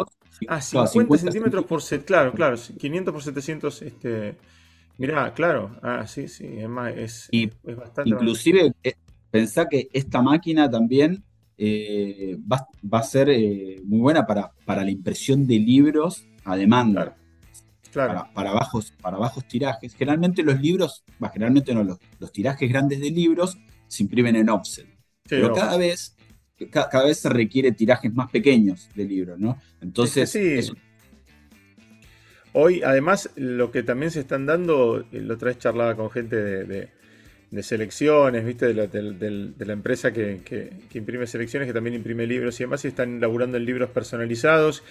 Ah, 0.47 0.61
50, 0.61 1.17
centímetros 1.17 1.65
por 1.65 1.81
set, 1.81 2.05
claro, 2.05 2.33
claro. 2.33 2.57
500 2.57 3.13
por 3.13 3.23
700, 3.23 3.81
este. 3.81 4.35
Mirá, 4.97 5.33
claro. 5.33 5.77
Ah, 5.81 6.05
sí, 6.07 6.27
sí, 6.27 6.45
es, 6.45 6.69
más, 6.69 6.93
es, 6.95 7.29
bastante. 7.63 8.09
Inclusive, 8.09 8.73
eh, 8.83 8.93
pensá 9.29 9.67
que 9.67 9.89
esta 9.93 10.21
máquina 10.21 10.69
también 10.69 11.23
eh, 11.57 12.37
va, 12.51 12.67
va, 12.91 12.99
a 12.99 13.03
ser 13.03 13.29
eh, 13.29 13.81
muy 13.83 13.99
buena 13.99 14.25
para, 14.25 14.51
para 14.65 14.83
la 14.83 14.91
impresión 14.91 15.47
de 15.47 15.59
libros 15.59 16.25
a 16.43 16.55
demanda 16.55 17.15
para, 17.93 18.53
bajos, 18.53 18.93
para 19.01 19.17
bajos 19.17 19.45
tirajes. 19.47 19.95
Generalmente 19.95 20.43
los 20.43 20.59
libros, 20.59 21.03
generalmente 21.33 21.73
no, 21.73 21.83
los, 21.83 22.31
tirajes 22.31 22.69
grandes 22.69 22.99
de 22.99 23.11
libros 23.11 23.57
se 23.87 24.03
imprimen 24.03 24.35
en 24.35 24.49
offset. 24.49 24.87
pero 25.27 25.53
cada 25.53 25.77
vez, 25.77 26.15
cada, 26.69 27.05
vez 27.05 27.19
se 27.19 27.29
requiere 27.29 27.71
tirajes 27.71 28.13
más 28.13 28.29
pequeños 28.29 28.89
de 28.95 29.05
libros, 29.05 29.39
¿no? 29.39 29.59
Entonces, 29.81 30.29
sí. 30.29 30.59
Hoy, 32.53 32.81
además, 32.83 33.29
lo 33.35 33.71
que 33.71 33.81
también 33.81 34.11
se 34.11 34.19
están 34.19 34.45
dando, 34.45 35.05
la 35.11 35.33
otra 35.33 35.47
vez 35.49 35.57
charlaba 35.57 35.95
con 35.95 36.09
gente 36.11 36.35
de, 36.35 37.63
selecciones, 37.63 38.45
¿viste? 38.45 38.73
De 38.73 39.65
la, 39.65 39.73
empresa 39.73 40.11
que, 40.11 40.41
que, 40.43 40.97
imprime 40.97 41.27
selecciones, 41.27 41.67
que 41.67 41.73
también 41.73 41.95
imprime 41.95 42.27
libros 42.27 42.59
y 42.59 42.63
demás, 42.63 42.83
y 42.83 42.89
están 42.89 43.21
laburando 43.21 43.57
en 43.57 43.65
libros 43.65 43.89
personalizados 43.89 44.83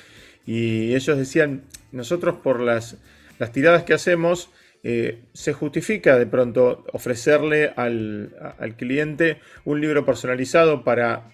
y 0.47 0.95
ellos 0.95 1.19
decían, 1.19 1.62
nosotros 1.93 2.37
por 2.43 2.61
las, 2.61 2.97
las 3.39 3.53
tiradas 3.53 3.85
que 3.85 3.95
hacemos, 3.95 4.50
eh, 4.83 5.19
se 5.35 5.53
justifica 5.53 6.19
de 6.19 6.27
pronto 6.27 6.85
ofrecerle 6.93 7.73
al, 7.77 8.35
cliente 8.79 9.39
un 9.65 9.81
libro 9.81 10.07
personalizado 10.07 10.85
para 10.85 11.31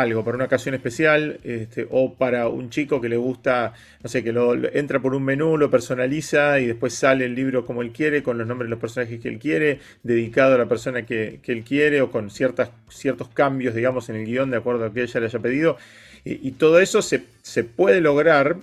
algo, 0.00 0.24
para 0.24 0.36
una 0.36 0.44
ocasión 0.46 0.74
especial, 0.74 1.40
este, 1.44 1.86
o 1.90 2.14
para 2.14 2.48
un 2.48 2.70
chico 2.70 3.00
que 3.00 3.08
le 3.08 3.16
gusta, 3.16 3.72
no 4.02 4.08
sé, 4.08 4.22
que 4.22 4.32
lo, 4.32 4.54
entra 4.72 5.00
por 5.00 5.14
un 5.14 5.24
menú, 5.24 5.56
lo 5.56 5.70
personaliza 5.70 6.60
y 6.60 6.66
después 6.66 6.94
sale 6.94 7.24
el 7.24 7.34
libro 7.34 7.64
como 7.64 7.82
él 7.82 7.90
quiere, 7.90 8.22
con 8.22 8.38
los 8.38 8.46
nombres 8.46 8.66
de 8.66 8.70
los 8.70 8.80
personajes 8.80 9.20
que 9.20 9.28
él 9.28 9.38
quiere, 9.38 9.80
dedicado 10.02 10.54
a 10.54 10.58
la 10.58 10.66
persona 10.66 11.04
que, 11.04 11.40
él 11.44 11.64
quiere, 11.64 12.00
o 12.00 12.10
con 12.10 12.30
ciertas, 12.30 12.70
ciertos 12.88 13.28
cambios, 13.28 13.74
digamos, 13.74 14.08
en 14.08 14.16
el 14.16 14.26
guion 14.26 14.50
de 14.50 14.58
acuerdo 14.58 14.84
a 14.84 14.92
que 14.92 15.02
ella 15.02 15.20
le 15.20 15.26
haya 15.26 15.38
pedido. 15.38 15.76
Y, 16.24 16.52
todo 16.52 16.80
eso 16.80 17.00
se, 17.00 17.20
puede 17.64 18.00
lograr 18.00 18.56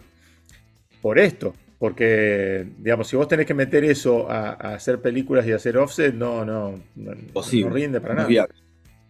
por 1.01 1.17
esto, 1.17 1.55
porque, 1.79 2.65
digamos, 2.77 3.07
si 3.07 3.15
vos 3.15 3.27
tenés 3.27 3.45
que 3.45 3.53
meter 3.53 3.83
eso 3.85 4.29
a, 4.29 4.51
hacer 4.51 4.99
películas 4.99 5.47
y 5.47 5.51
hacer 5.51 5.77
offset, 5.77 6.13
no, 6.13 6.45
no, 6.45 6.79
no, 6.95 7.13
rinde 7.69 8.01
para 8.01 8.15
nada. 8.15 8.47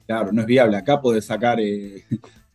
Claro, 0.06 0.32
no 0.32 0.42
es 0.42 0.48
viable. 0.48 0.78
Acá 0.78 1.02
podés 1.02 1.26
sacar 1.26 1.58
10 1.58 2.04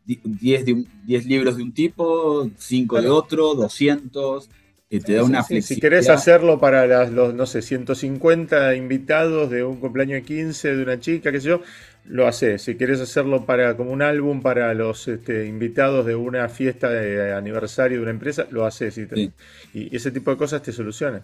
eh, 0.07 0.85
libros 1.27 1.57
de 1.57 1.63
un 1.63 1.73
tipo, 1.73 2.51
5 2.57 3.03
de 3.03 3.09
otro, 3.09 3.55
200. 3.55 4.49
Que 4.89 4.99
te 4.99 5.15
da 5.15 5.23
una 5.23 5.45
Si 5.45 5.79
querés 5.79 6.09
hacerlo 6.09 6.59
para 6.59 7.07
los, 7.07 7.33
no 7.33 7.47
sé, 7.47 7.63
150 7.63 8.75
invitados 8.75 9.49
de 9.49 9.63
un 9.63 9.77
cumpleaños 9.77 10.15
de 10.15 10.23
15 10.23 10.75
de 10.75 10.83
una 10.83 10.99
chica, 10.99 11.31
qué 11.31 11.41
sé 11.41 11.47
yo, 11.47 11.63
lo 12.07 12.27
haces. 12.27 12.63
Si 12.63 12.75
querés 12.75 13.01
hacerlo 13.01 13.47
para 13.47 13.77
como 13.77 13.93
un 13.93 14.03
álbum 14.03 14.43
para 14.43 14.75
los 14.75 15.07
este, 15.07 15.47
invitados 15.47 16.07
de 16.07 16.17
una 16.17 16.49
fiesta 16.49 16.91
de 16.91 17.33
aniversario 17.33 17.99
de 17.99 18.03
una 18.03 18.11
empresa, 18.11 18.49
lo 18.51 18.67
haces. 18.67 18.99
Y, 18.99 19.33
y 19.75 19.95
ese 19.95 20.11
tipo 20.11 20.33
de 20.33 20.37
cosas 20.37 20.61
te 20.61 20.73
solucionan. 20.73 21.23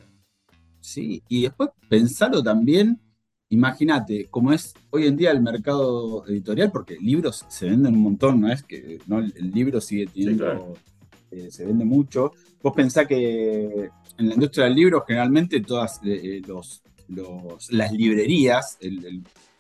Sí, 0.81 1.25
y 1.29 1.43
después 1.43 1.71
pensarlo 1.89 2.45
también 2.45 3.01
imagínate, 3.49 4.27
como 4.27 4.53
es 4.53 4.75
hoy 4.91 5.07
en 5.07 5.17
día 5.17 5.31
el 5.31 5.41
mercado 5.41 6.27
editorial, 6.27 6.71
porque 6.73 6.97
libros 7.01 7.45
se 7.49 7.69
venden 7.69 7.95
un 7.95 8.03
montón, 8.03 8.41
¿no 8.41 8.53
es? 8.53 8.63
Que 8.63 8.99
el 9.09 9.51
libro 9.53 9.81
sigue 9.81 10.07
teniendo, 10.07 10.75
eh, 11.31 11.49
se 11.51 11.65
vende 11.67 11.85
mucho. 11.85 12.33
Vos 12.63 12.73
pensás 12.75 13.07
que 13.07 13.91
en 14.19 14.29
la 14.29 14.35
industria 14.35 14.65
del 14.65 14.75
libro, 14.75 15.05
generalmente 15.07 15.61
todas 15.61 16.01
eh, 16.05 16.43
eh, 16.43 16.43
las 17.71 17.93
librerías, 17.93 18.79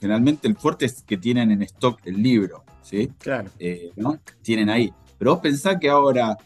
generalmente 0.00 0.48
el 0.48 0.56
fuerte 0.56 0.86
es 0.86 1.02
que 1.02 1.16
tienen 1.16 1.50
en 1.52 1.62
stock 1.62 2.00
el 2.04 2.22
libro, 2.22 2.64
¿sí? 2.82 3.10
Claro. 3.18 3.50
¿no? 3.96 4.18
Tienen 4.42 4.68
ahí. 4.68 4.92
Pero 5.18 5.34
vos 5.34 5.40
pensás 5.40 5.78
que 5.80 5.88
ahora 5.88 6.36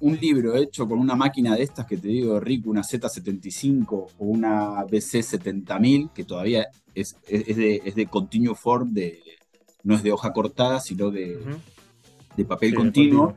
un 0.00 0.16
libro 0.16 0.56
hecho 0.56 0.88
con 0.88 0.98
una 0.98 1.14
máquina 1.14 1.54
de 1.54 1.62
estas 1.62 1.86
que 1.86 1.96
te 1.96 2.08
digo, 2.08 2.40
Rick, 2.40 2.66
una 2.66 2.82
Z75 2.82 3.86
o 3.90 4.08
una 4.18 4.84
BC70000, 4.86 6.12
que 6.12 6.24
todavía 6.24 6.68
es, 6.94 7.16
de, 7.28 7.82
es 7.84 7.94
de 7.94 8.06
continuo 8.06 8.54
form, 8.54 8.92
de, 8.92 9.20
no 9.82 9.94
es 9.94 10.02
de 10.02 10.12
hoja 10.12 10.32
cortada, 10.32 10.80
sino 10.80 11.10
de, 11.10 11.38
papel 12.48 12.74
continuo, 12.74 13.34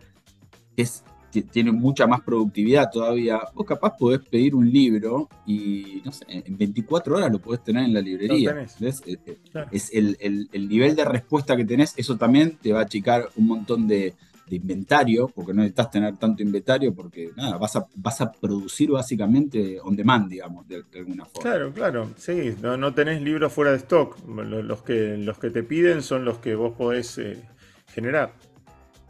Es, 0.77 1.03
tiene 1.51 1.72
mucha 1.72 2.08
más 2.08 2.22
productividad 2.22 2.89
todavía. 2.91 3.39
Vos 3.53 3.65
capaz 3.65 3.98
podés 3.98 4.22
pedir 4.22 4.55
un 4.55 4.72
libro 4.72 5.27
y 5.46 6.01
no 6.05 6.12
sé, 6.12 6.25
en 6.29 6.58
24 6.58 7.17
horas 7.17 7.32
lo 7.32 7.39
podés 7.39 7.63
tener 7.63 7.84
en 7.84 7.93
la 7.93 8.01
librería. 8.01 8.65
Eh, 8.79 8.96
eh, 9.25 9.38
es 9.72 9.89
el, 9.93 10.17
el 10.20 10.70
nivel 10.70 10.96
de 10.96 11.03
respuesta 11.03 11.58
que 11.58 11.65
tenés, 11.65 11.93
eso 11.98 12.17
también 12.17 12.58
te 12.62 12.72
va 12.72 12.79
a 12.79 12.84
achicar 12.84 13.29
un 13.36 13.48
montón 13.48 13.88
de 13.88 14.13
de 14.53 14.57
inventario, 14.57 15.27
porque 15.27 15.53
no 15.53 15.62
necesitas 15.62 15.89
tener 15.89 16.17
tanto 16.17 16.43
inventario, 16.43 16.93
porque 16.93 17.31
nada, 17.36 17.57
vas 17.57 17.75
a, 17.75 17.88
vas 17.95 18.22
a 18.22 18.31
producir 18.31 18.91
básicamente 18.91 19.79
on 19.81 19.95
demand, 19.95 20.29
digamos, 20.29 20.67
de, 20.67 20.83
alguna 20.95 21.25
forma. 21.25 21.50
Claro, 21.50 21.74
claro, 21.74 22.10
sí, 22.15 22.55
no, 22.62 22.93
tenés 22.93 23.22
libros 23.22 23.51
fuera 23.51 23.72
de 23.72 23.77
stock, 23.77 24.17
los 24.27 24.83
que, 24.83 25.17
los 25.17 25.39
que 25.39 25.50
te 25.50 25.63
piden 25.63 26.03
son 26.03 26.24
los 26.24 26.38
que 26.38 26.55
vos 26.55 26.74
podés 26.74 27.17
eh, 27.17 27.43
generar. 27.88 28.33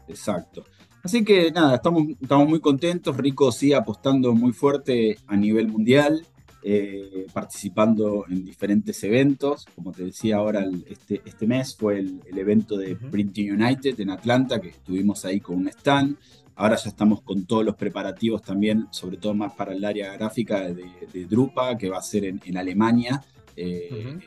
Exacto. 0.08 0.64
Así 1.02 1.22
que 1.22 1.52
nada, 1.52 1.74
estamos, 1.74 2.04
estamos 2.20 2.48
muy 2.48 2.60
contentos, 2.60 3.16
Rico 3.18 3.52
sigue 3.52 3.74
apostando 3.74 4.32
muy 4.32 4.52
fuerte 4.52 5.18
a 5.26 5.36
nivel 5.36 5.68
mundial. 5.68 6.26
Eh, 6.66 7.26
participando 7.30 8.24
en 8.26 8.42
diferentes 8.42 9.04
eventos. 9.04 9.66
Como 9.74 9.92
te 9.92 10.04
decía 10.04 10.36
ahora, 10.36 10.64
este, 10.86 11.20
este 11.26 11.46
mes 11.46 11.76
fue 11.76 11.98
el, 11.98 12.22
evento 12.38 12.78
de 12.78 12.96
Printing 12.96 13.52
United 13.52 14.00
en 14.00 14.08
Atlanta, 14.08 14.58
que 14.58 14.68
estuvimos 14.68 15.26
ahí 15.26 15.40
con 15.40 15.56
un 15.56 15.68
stand. 15.68 16.16
Ahora 16.56 16.76
ya 16.76 16.88
estamos 16.88 17.20
con 17.20 17.44
todos 17.44 17.66
los 17.66 17.74
preparativos 17.74 18.40
también, 18.40 18.86
sobre 18.92 19.18
todo 19.18 19.34
más 19.34 19.52
para 19.52 19.74
el 19.74 19.84
área 19.84 20.14
gráfica 20.14 20.62
de, 20.72 21.26
Drupa, 21.26 21.76
que 21.76 21.90
va 21.90 21.98
a 21.98 22.02
ser 22.02 22.24
en, 22.24 22.56
Alemania. 22.56 23.22
Eh, 23.54 24.18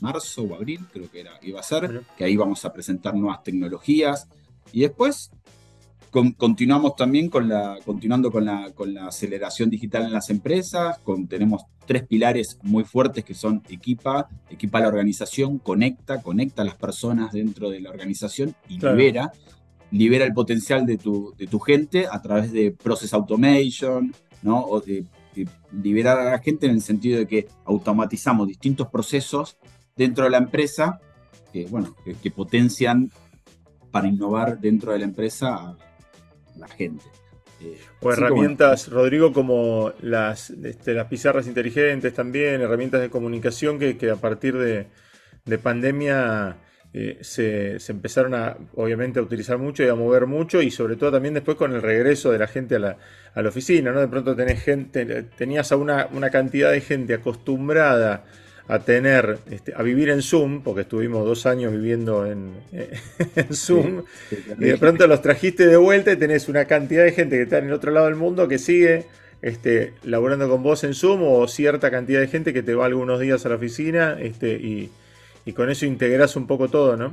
marzo 0.00 0.42
o 0.42 0.54
abril, 0.54 0.80
creo 0.92 1.10
que 1.10 1.20
era, 1.20 1.32
iba 1.40 1.60
a 1.60 1.62
ser, 1.62 2.02
que 2.14 2.24
ahí 2.24 2.36
vamos 2.36 2.62
a 2.66 2.74
presentar 2.74 3.14
nuevas 3.14 3.42
tecnologías. 3.42 4.28
Y 4.70 4.80
después 4.80 5.30
continuamos 6.10 6.96
también 6.96 7.28
con 7.28 7.48
la, 7.48 7.78
continuando 7.84 8.30
con 8.32 8.44
la, 8.44 8.72
con 8.72 8.92
la 8.92 9.08
aceleración 9.08 9.70
digital 9.70 10.04
en 10.04 10.12
las 10.12 10.30
empresas. 10.30 10.98
Con, 10.98 11.28
tenemos 11.28 11.62
tres 11.86 12.06
pilares 12.06 12.58
muy 12.62 12.84
fuertes 12.84 13.24
que 13.24 13.34
son 13.34 13.62
equipa, 13.68 14.28
equipa 14.48 14.80
la 14.80 14.88
organización, 14.88 15.58
conecta, 15.58 16.22
conecta 16.22 16.62
a 16.62 16.64
las 16.64 16.74
personas 16.74 17.32
dentro 17.32 17.70
de 17.70 17.80
la 17.80 17.90
organización 17.90 18.54
y 18.68 18.78
libera. 18.78 19.32
Libera 19.92 20.24
el 20.24 20.32
potencial 20.32 20.86
de 20.86 20.98
tu, 20.98 21.34
de 21.36 21.46
tu 21.46 21.58
gente 21.58 22.06
a 22.10 22.22
través 22.22 22.52
de 22.52 22.70
process 22.70 23.12
automation, 23.12 24.14
¿no? 24.42 24.64
O 24.64 24.80
de, 24.80 25.04
liberar 25.72 26.18
a 26.18 26.24
la 26.24 26.38
gente 26.40 26.66
en 26.66 26.72
el 26.72 26.82
sentido 26.82 27.18
de 27.18 27.26
que 27.26 27.48
automatizamos 27.64 28.48
distintos 28.48 28.88
procesos 28.88 29.56
dentro 29.96 30.24
de 30.24 30.30
la 30.30 30.38
empresa 30.38 31.00
que, 31.52 31.66
bueno, 31.66 31.94
que, 32.04 32.30
potencian 32.30 33.10
para 33.90 34.08
innovar 34.08 34.60
dentro 34.60 34.92
de 34.92 34.98
la 34.98 35.04
empresa 35.04 35.76
la 36.60 36.68
gente. 36.68 37.04
Eh, 37.62 37.78
o 38.00 38.12
herramientas, 38.12 38.88
Rodrigo, 38.88 39.32
como 39.32 39.92
las, 40.00 40.50
este, 40.50 40.94
las 40.94 41.06
pizarras 41.06 41.46
inteligentes 41.46 42.14
también, 42.14 42.60
herramientas 42.60 43.00
de 43.00 43.10
comunicación 43.10 43.78
que, 43.78 44.10
a 44.10 44.16
partir 44.16 44.56
de, 44.56 44.86
pandemia 45.58 46.56
eh, 46.94 47.18
se, 47.20 47.76
empezaron 47.88 48.34
a, 48.34 48.56
obviamente, 48.76 49.18
a 49.18 49.22
utilizar 49.22 49.58
mucho 49.58 49.82
y 49.82 49.88
a 49.88 49.94
mover 49.94 50.26
mucho, 50.26 50.62
y 50.62 50.70
sobre 50.70 50.96
todo 50.96 51.12
también 51.12 51.34
después 51.34 51.56
con 51.56 51.74
el 51.74 51.82
regreso 51.82 52.32
de 52.32 52.38
la 52.38 52.46
gente 52.46 52.76
a 52.76 52.78
la, 52.78 52.96
a 53.34 53.42
la 53.42 53.48
oficina, 53.50 53.92
¿no? 53.92 54.00
De 54.00 54.08
pronto 54.08 54.34
tenés 54.34 54.62
gente, 54.62 55.24
tenías 55.36 55.70
a 55.72 55.76
una, 55.76 56.08
una 56.12 56.30
cantidad 56.30 56.70
de 56.70 56.80
gente 56.80 57.14
acostumbrada 57.14 58.24
a 58.70 58.78
tener, 58.78 59.40
este, 59.50 59.72
a 59.74 59.82
vivir 59.82 60.10
en 60.10 60.22
Zoom, 60.22 60.62
porque 60.62 60.82
estuvimos 60.82 61.24
dos 61.24 61.44
años 61.44 61.72
viviendo 61.72 62.24
en, 62.24 62.52
Zoom, 63.52 64.04
y 64.30 64.64
de 64.64 64.78
pronto 64.78 65.08
los 65.08 65.20
trajiste 65.20 65.66
de 65.66 65.76
vuelta 65.76 66.12
y 66.12 66.16
tenés 66.16 66.48
una 66.48 66.66
cantidad 66.66 67.02
de 67.02 67.10
gente 67.10 67.36
que 67.36 67.42
está 67.42 67.58
en 67.58 67.66
el 67.66 67.72
otro 67.72 67.90
lado 67.90 68.06
del 68.06 68.14
mundo 68.14 68.46
que 68.46 68.58
sigue 68.58 69.06
este, 69.42 69.94
laborando 70.04 70.48
con 70.48 70.62
vos 70.62 70.84
en 70.84 70.94
Zoom 70.94 71.20
o 71.24 71.48
cierta 71.48 71.90
cantidad 71.90 72.20
de 72.20 72.28
gente 72.28 72.52
que 72.52 72.62
te 72.62 72.76
va 72.76 72.86
algunos 72.86 73.18
días 73.18 73.44
a 73.44 73.48
la 73.48 73.56
oficina 73.56 74.16
este, 74.20 74.52
y, 74.54 74.90
con 75.56 75.68
eso 75.68 75.84
integrás 75.84 76.36
un 76.36 76.46
poco 76.46 76.68
todo, 76.68 76.96
¿no? 76.96 77.10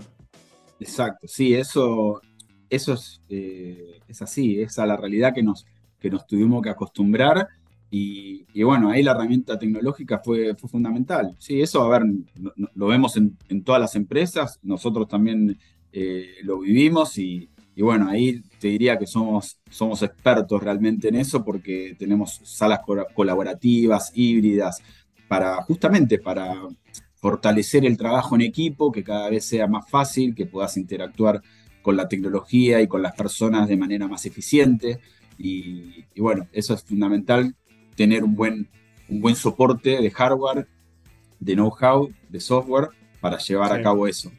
Exacto, 0.80 1.28
sí, 1.28 1.56
eso, 1.56 2.22
eso 2.70 2.94
es, 2.94 3.20
eh, 3.30 4.00
es 4.08 4.22
así, 4.22 4.62
es 4.62 4.78
a 4.78 4.86
la 4.86 4.96
realidad 4.96 5.34
que 5.34 5.42
nos, 5.42 5.66
que 6.00 6.12
nos 6.12 6.28
tuvimos 6.28 6.62
que 6.62 6.70
acostumbrar 6.70 7.48
y, 7.90 8.64
bueno, 8.64 8.90
ahí 8.90 9.02
la 9.02 9.12
herramienta 9.12 9.58
tecnológica 9.58 10.20
fue, 10.24 10.56
fue 10.56 10.70
fundamental. 10.70 11.36
Sí, 11.40 11.62
eso, 11.62 11.82
a 11.84 11.90
ver, 11.90 12.08
lo, 12.76 12.88
vemos 12.88 13.16
en, 13.16 13.64
todas 13.64 13.80
las 13.80 13.96
empresas, 13.96 14.60
nosotros 14.62 15.08
también 15.08 15.58
eh, 15.94 16.36
lo 16.44 16.60
vivimos 16.60 17.18
y, 17.18 17.50
bueno, 17.78 18.10
ahí 18.10 18.42
te 18.60 18.68
diría 18.70 18.98
que 18.98 19.08
somos, 19.08 19.60
somos 19.70 20.02
expertos 20.02 20.62
realmente 20.62 21.08
en 21.08 21.16
eso 21.16 21.46
porque 21.46 21.96
tenemos 21.98 22.42
salas 22.44 22.82
colaborativas, 23.14 24.12
híbridas, 24.16 24.82
para 25.28 25.62
justamente 25.64 26.20
para 26.20 26.56
fortalecer 27.16 27.86
el 27.86 27.98
trabajo 27.98 28.36
en 28.36 28.42
equipo, 28.42 28.92
que 28.92 29.04
cada 29.04 29.30
vez 29.30 29.46
sea 29.46 29.68
más 29.68 29.90
fácil, 29.90 30.36
que 30.36 30.46
puedas 30.46 30.78
interactuar 30.78 31.42
con 31.82 31.96
la 31.96 32.08
tecnología 32.08 32.82
y 32.82 32.88
con 32.88 33.02
las 33.02 33.16
personas 33.16 33.68
de 33.68 33.78
manera 33.78 34.08
más 34.08 34.26
eficiente. 34.26 35.00
y, 35.38 36.04
bueno, 36.18 36.48
eso 36.52 36.74
es 36.74 36.84
fundamental 36.84 37.56
tener 37.98 38.24
un 38.24 38.36
buen, 38.36 38.70
un 39.10 39.20
buen 39.20 39.36
soporte 39.36 40.02
de 40.02 40.12
hardware, 40.12 40.68
de 41.40 41.54
know-how, 41.56 42.10
de 42.30 42.40
software 42.40 42.90
para 43.20 43.40
llevar 43.40 43.74
a 43.74 43.82
cabo 43.82 44.08
eso. 44.08 44.32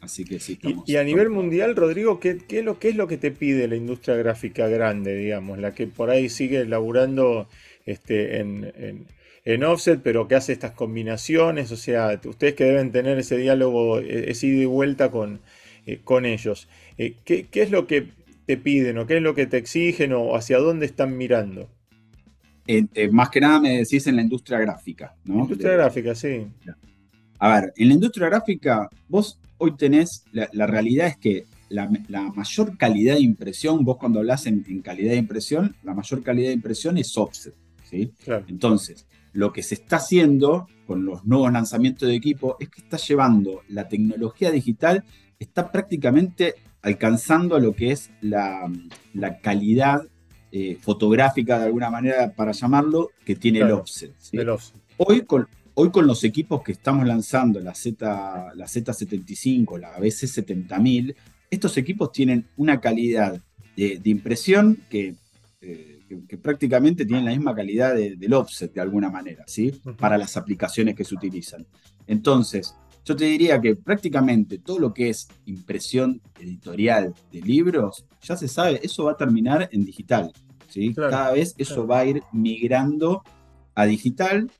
Así 0.00 0.24
que 0.24 0.40
sí. 0.40 0.58
y, 0.86 0.96
a 0.96 1.04
nivel 1.04 1.30
mundial, 1.30 1.76
Rodrigo, 1.76 2.20
¿qué, 2.20 2.38
es 2.48 2.64
lo, 2.64 2.78
¿qué 2.78 2.90
es 2.90 2.96
lo 2.96 3.06
que 3.06 3.18
te 3.18 3.30
pide 3.30 3.68
la 3.68 3.76
industria 3.76 4.16
gráfica 4.16 4.68
grande, 4.68 5.16
digamos? 5.16 5.58
La 5.58 5.74
que 5.74 5.86
por 5.86 6.10
ahí 6.10 6.28
sigue 6.28 6.64
laburando 6.64 7.48
este, 7.86 8.38
en, 8.38 9.64
offset, 9.64 10.00
pero 10.02 10.28
que 10.28 10.36
hace 10.36 10.52
estas 10.52 10.72
combinaciones. 10.72 11.72
O 11.72 11.76
sea, 11.76 12.20
ustedes 12.24 12.54
que 12.54 12.64
deben 12.64 12.92
tener 12.92 13.18
ese 13.18 13.36
diálogo, 13.36 13.98
e, 13.98 14.30
ese 14.30 14.46
ida 14.46 14.62
y 14.62 14.66
vuelta 14.66 15.10
con, 15.10 15.40
eh, 15.86 16.00
con 16.04 16.24
ellos. 16.24 16.68
Eh, 16.98 17.16
¿qué, 17.24 17.46
¿Qué 17.48 17.62
es 17.62 17.70
lo 17.70 17.86
que 17.86 18.06
te 18.46 18.56
piden 18.56 18.98
o 18.98 19.06
qué 19.06 19.16
es 19.16 19.22
lo 19.22 19.34
que 19.34 19.46
te 19.46 19.56
exigen 19.56 20.12
o 20.12 20.36
hacia 20.36 20.58
dónde 20.58 20.86
están 20.86 21.16
mirando? 21.16 21.68
Eh, 22.66 23.08
más 23.10 23.30
que 23.30 23.40
nada 23.40 23.60
me 23.60 23.78
decís 23.78 24.06
en 24.06 24.16
la 24.16 24.22
industria 24.22 24.58
gráfica, 24.58 25.14
¿no? 25.24 25.40
Industria 25.40 25.72
gráfica, 25.72 26.14
sí. 26.14 26.46
A 27.38 27.60
ver, 27.60 27.72
en 27.76 27.88
la 27.88 27.94
industria 27.94 28.28
gráfica, 28.28 28.88
vos 29.08 29.38
hoy 29.58 29.76
tenés, 29.76 30.24
la, 30.32 30.66
realidad 30.66 31.06
es 31.06 31.16
que 31.16 31.44
la, 31.68 31.88
mayor 32.34 32.76
calidad 32.76 33.14
de 33.14 33.20
impresión, 33.20 33.84
vos 33.84 33.98
cuando 33.98 34.20
hablas 34.20 34.46
en, 34.46 34.62
calidad 34.82 35.12
de 35.12 35.18
impresión, 35.18 35.76
la 35.82 35.94
mayor 35.94 36.22
calidad 36.22 36.48
de 36.48 36.54
impresión 36.54 36.98
es 36.98 37.16
offset. 37.16 37.54
¿sí? 37.84 38.12
Entonces, 38.48 39.06
lo 39.32 39.52
que 39.52 39.62
se 39.62 39.74
está 39.74 39.96
haciendo 39.96 40.66
con 40.86 41.04
los 41.04 41.24
nuevos 41.24 41.52
lanzamientos 41.52 42.08
de 42.08 42.14
equipo 42.14 42.56
es 42.58 42.68
que 42.68 42.80
está 42.80 42.96
llevando 42.96 43.62
la 43.68 43.88
tecnología 43.88 44.50
digital, 44.50 45.04
está 45.38 45.70
prácticamente 45.70 46.54
alcanzando 46.82 47.58
lo 47.58 47.74
que 47.74 47.90
es 47.90 48.10
la, 48.20 48.70
calidad 49.42 50.02
eh, 50.52 50.78
fotográfica, 50.80 51.58
de 51.58 51.66
alguna 51.66 51.90
manera, 51.90 52.32
para 52.32 52.52
llamarlo, 52.52 53.10
que 53.24 53.34
tiene 53.36 53.60
el 53.60 53.72
offset. 53.72 54.12
Hoy, 54.96 55.22
con, 55.22 55.48
hoy 55.74 55.90
con 55.90 56.06
los 56.06 56.24
equipos 56.24 56.62
que 56.62 56.72
estamos 56.72 57.06
lanzando, 57.06 57.60
la, 57.60 57.74
Z, 57.74 58.52
la 58.54 58.66
Z75, 58.66 59.78
la 59.78 59.96
BC70000, 59.98 61.14
estos 61.50 61.76
equipos 61.76 62.12
tienen 62.12 62.46
una 62.56 62.80
calidad 62.80 63.40
de, 63.76 64.00
impresión 64.04 64.78
eh, 64.90 65.14
que, 65.60 66.38
prácticamente 66.38 67.04
tienen 67.04 67.24
la 67.24 67.32
misma 67.32 67.54
calidad 67.54 67.94
del 67.94 68.32
offset 68.32 68.72
de 68.72 68.80
alguna 68.80 69.10
manera, 69.10 69.44
¿sí? 69.46 69.80
Para 69.98 70.16
las 70.16 70.36
aplicaciones 70.36 70.94
que 70.94 71.04
se 71.04 71.14
utilizan. 71.14 71.66
Entonces, 72.06 72.74
yo 73.06 73.14
te 73.14 73.24
diría 73.24 73.60
que 73.60 73.76
prácticamente 73.76 74.58
todo 74.58 74.80
lo 74.80 74.92
que 74.92 75.08
es 75.08 75.28
impresión 75.46 76.20
editorial 76.40 77.14
de 77.30 77.40
libros, 77.40 78.04
ya 78.20 78.36
se 78.36 78.48
sabe, 78.48 78.80
eso 78.82 79.04
va 79.04 79.12
a 79.12 79.16
terminar 79.16 79.68
en 79.70 79.84
digital. 79.84 80.32
¿sí? 80.68 80.92
Cada 80.92 81.30
vez 81.30 81.54
eso 81.56 81.86
va 81.86 82.00
a 82.00 82.04
ir 82.04 82.24
migrando 82.32 83.22
a 83.76 83.86
digital, 83.86 84.50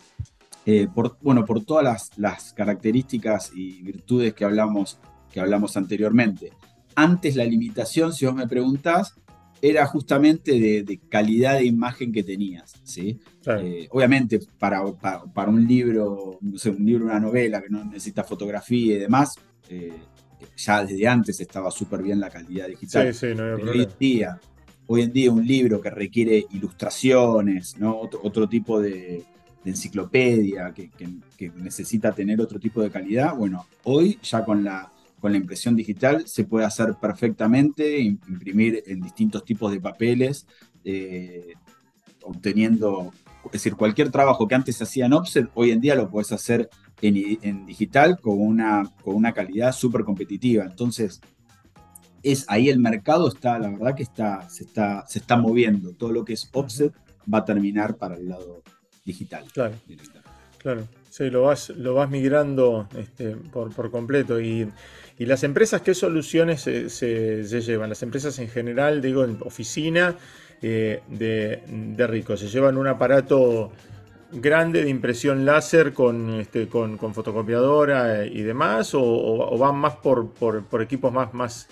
eh, 0.64 0.86
por, 0.94 1.18
bueno, 1.20 1.44
por 1.44 1.64
todas 1.64 1.82
las, 1.82 2.10
las, 2.18 2.52
características 2.52 3.50
y 3.52 3.82
virtudes 3.82 4.32
que 4.32 4.44
hablamos, 4.44 5.00
que 5.32 5.40
hablamos 5.40 5.76
anteriormente. 5.76 6.52
Antes 6.94 7.34
la 7.34 7.44
limitación, 7.44 8.12
si 8.12 8.26
vos 8.26 8.34
me 8.36 8.46
preguntás, 8.46 9.16
era 9.62 9.86
justamente 9.86 10.52
de, 10.52 11.00
calidad 11.08 11.58
de 11.58 11.64
imagen 11.64 12.12
que 12.12 12.22
tenías, 12.22 12.74
¿sí? 12.84 13.18
Eh, 13.46 13.88
obviamente 13.90 14.40
para, 14.58 14.82
para, 14.92 15.48
un 15.50 15.66
libro, 15.66 16.38
no 16.40 16.58
sé, 16.58 16.70
un 16.70 16.84
libro, 16.84 17.06
una 17.06 17.20
novela 17.20 17.62
que 17.62 17.68
no 17.68 17.84
necesita 17.84 18.24
fotografía 18.24 18.96
y 18.96 18.98
demás, 18.98 19.36
eh, 19.68 19.92
ya 20.56 20.84
desde 20.84 21.06
antes 21.06 21.40
estaba 21.40 21.70
súper 21.70 22.02
bien 22.02 22.20
la 22.20 22.30
calidad 22.30 22.68
digital. 22.68 23.12
Sí, 23.14 23.28
sí, 23.28 23.34
no 23.34 23.44
hay 23.44 23.52
hoy, 23.52 23.82
en 23.82 23.98
día, 23.98 24.40
hoy 24.86 25.02
en 25.02 25.12
día 25.12 25.32
un 25.32 25.46
libro 25.46 25.80
que 25.80 25.90
requiere 25.90 26.46
ilustraciones, 26.50 27.76
¿no? 27.78 27.98
otro, 28.00 28.48
tipo 28.48 28.80
de, 28.80 29.24
enciclopedia 29.64 30.72
que, 30.72 30.90
que 31.36 31.50
necesita 31.56 32.12
tener 32.12 32.40
otro 32.40 32.60
tipo 32.60 32.80
de 32.82 32.90
calidad, 32.90 33.34
bueno, 33.34 33.66
hoy 33.82 34.16
ya 34.22 34.44
con 34.44 34.62
la 34.62 34.92
con 35.26 35.32
la 35.32 35.38
impresión 35.38 35.74
digital 35.74 36.28
se 36.28 36.44
puede 36.44 36.64
hacer 36.64 36.94
perfectamente, 37.00 37.98
imprimir 37.98 38.84
en 38.86 39.00
distintos 39.00 39.44
tipos 39.44 39.72
de 39.72 39.80
papeles, 39.80 40.46
eh, 40.84 41.54
obteniendo, 42.22 43.12
es 43.46 43.50
decir, 43.50 43.74
cualquier 43.74 44.12
trabajo 44.12 44.46
que 44.46 44.54
antes 44.54 44.76
se 44.76 44.84
hacía 44.84 45.06
en 45.06 45.14
offset, 45.14 45.50
hoy 45.54 45.72
en 45.72 45.80
día 45.80 45.96
lo 45.96 46.08
puedes 46.08 46.30
hacer 46.30 46.70
en, 47.02 47.66
digital 47.66 48.20
con 48.20 48.40
una, 48.40 48.84
con 49.02 49.16
una 49.16 49.32
calidad 49.32 49.72
súper 49.72 50.04
competitiva. 50.04 50.62
Entonces, 50.62 51.20
es 52.22 52.44
ahí 52.46 52.68
el 52.68 52.78
mercado 52.78 53.26
está, 53.26 53.58
la 53.58 53.70
verdad 53.70 53.96
que 53.96 54.04
está, 54.04 54.48
se, 54.48 54.62
está, 54.62 55.04
se 55.08 55.18
está 55.18 55.36
moviendo. 55.36 55.92
Todo 55.94 56.12
lo 56.12 56.24
que 56.24 56.34
es 56.34 56.48
offset 56.52 56.94
va 57.34 57.38
a 57.38 57.44
terminar 57.44 57.96
para 57.96 58.14
el 58.14 58.28
lado 58.28 58.62
digital. 59.04 59.44
Claro. 59.52 59.74
Claro. 60.58 60.86
Sí, 61.10 61.30
lo 61.30 61.42
vas, 61.42 61.70
lo 61.70 61.94
vas 61.94 62.10
migrando 62.10 62.88
este, 62.96 63.36
por, 63.36 63.74
por 63.74 63.90
completo. 63.90 64.40
Y 64.40 64.68
¿Y 65.18 65.24
las 65.24 65.44
empresas 65.44 65.80
qué 65.80 65.94
soluciones 65.94 66.60
se, 66.60 67.44
llevan? 67.44 67.88
Las 67.88 68.02
empresas 68.02 68.38
en 68.38 68.48
general, 68.48 69.00
digo, 69.00 69.24
en 69.24 69.38
oficina 69.40 70.14
eh, 70.60 71.00
de, 71.08 72.06
Rico, 72.06 72.36
¿se 72.36 72.48
llevan 72.48 72.76
un 72.76 72.86
aparato 72.86 73.72
grande 74.30 74.84
de 74.84 74.90
impresión 74.90 75.46
láser 75.46 75.94
con, 75.94 76.34
este, 76.40 76.68
con, 76.68 76.98
fotocopiadora 76.98 78.26
y 78.26 78.42
demás? 78.42 78.90
¿O, 78.92 79.56
van 79.56 79.76
más 79.76 79.96
por, 79.96 80.82
equipos 80.82 81.10
más, 81.10 81.32
más, 81.32 81.66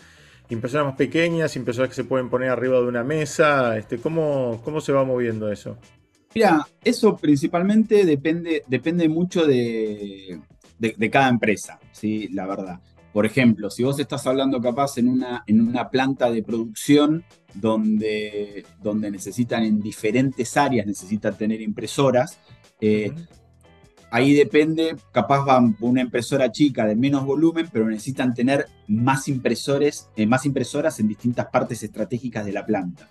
impresoras 0.49 0.87
más 0.87 0.97
pequeñas, 0.97 1.55
impresoras 1.55 1.91
que 1.91 1.97
se 1.97 2.05
pueden 2.05 2.31
poner 2.31 2.49
arriba 2.49 2.81
de 2.81 2.87
una 2.87 3.05
mesa? 3.05 3.77
Este, 3.77 3.99
¿cómo, 3.99 4.62
¿Cómo 4.64 4.81
se 4.81 4.92
va 4.92 5.05
moviendo 5.05 5.53
eso? 5.53 5.77
Mira, 6.35 6.66
eso 6.83 7.16
principalmente 7.16 8.05
depende, 8.05 8.64
depende 8.66 9.09
mucho 9.09 9.47
de, 9.47 10.40
de, 10.79 11.11
cada 11.11 11.29
empresa, 11.29 11.79
¿sí? 11.92 12.29
la 12.29 12.47
verdad. 12.47 12.81
Por 13.12 13.25
ejemplo, 13.25 13.70
si 13.70 13.85
vos 13.85 14.01
estás 14.01 14.27
hablando 14.27 14.61
capaz 14.61 14.99
en 14.99 15.09
una, 15.09 15.44
en 15.47 15.61
una 15.61 15.88
planta 15.88 16.31
de 16.33 16.42
producción 16.42 17.25
donde, 17.55 18.66
donde 18.83 19.12
necesitan 19.12 19.62
en 19.62 19.79
diferentes 19.81 20.57
áreas, 20.57 20.87
necesitan 20.87 21.38
tener 21.38 21.61
impresoras, 21.61 22.40
eh, 22.81 23.12
ahí 24.14 24.33
depende, 24.33 24.94
capaz 25.11 25.44
van 25.44 25.77
una 25.81 26.00
impresora 26.00 26.53
chica 26.53 26.87
de 26.87 26.94
menos 26.94 27.27
volumen, 27.27 27.68
pero 27.72 27.85
necesitan 27.88 28.33
tener 28.33 28.68
más 28.87 29.27
impresores, 29.27 30.09
eh, 30.14 30.24
más 30.24 30.46
impresoras 30.46 31.00
en 31.00 31.09
distintas 31.09 31.46
partes 31.46 31.83
estratégicas 31.83 32.46
de 32.46 32.53
la 32.53 32.64
planta. 32.64 33.09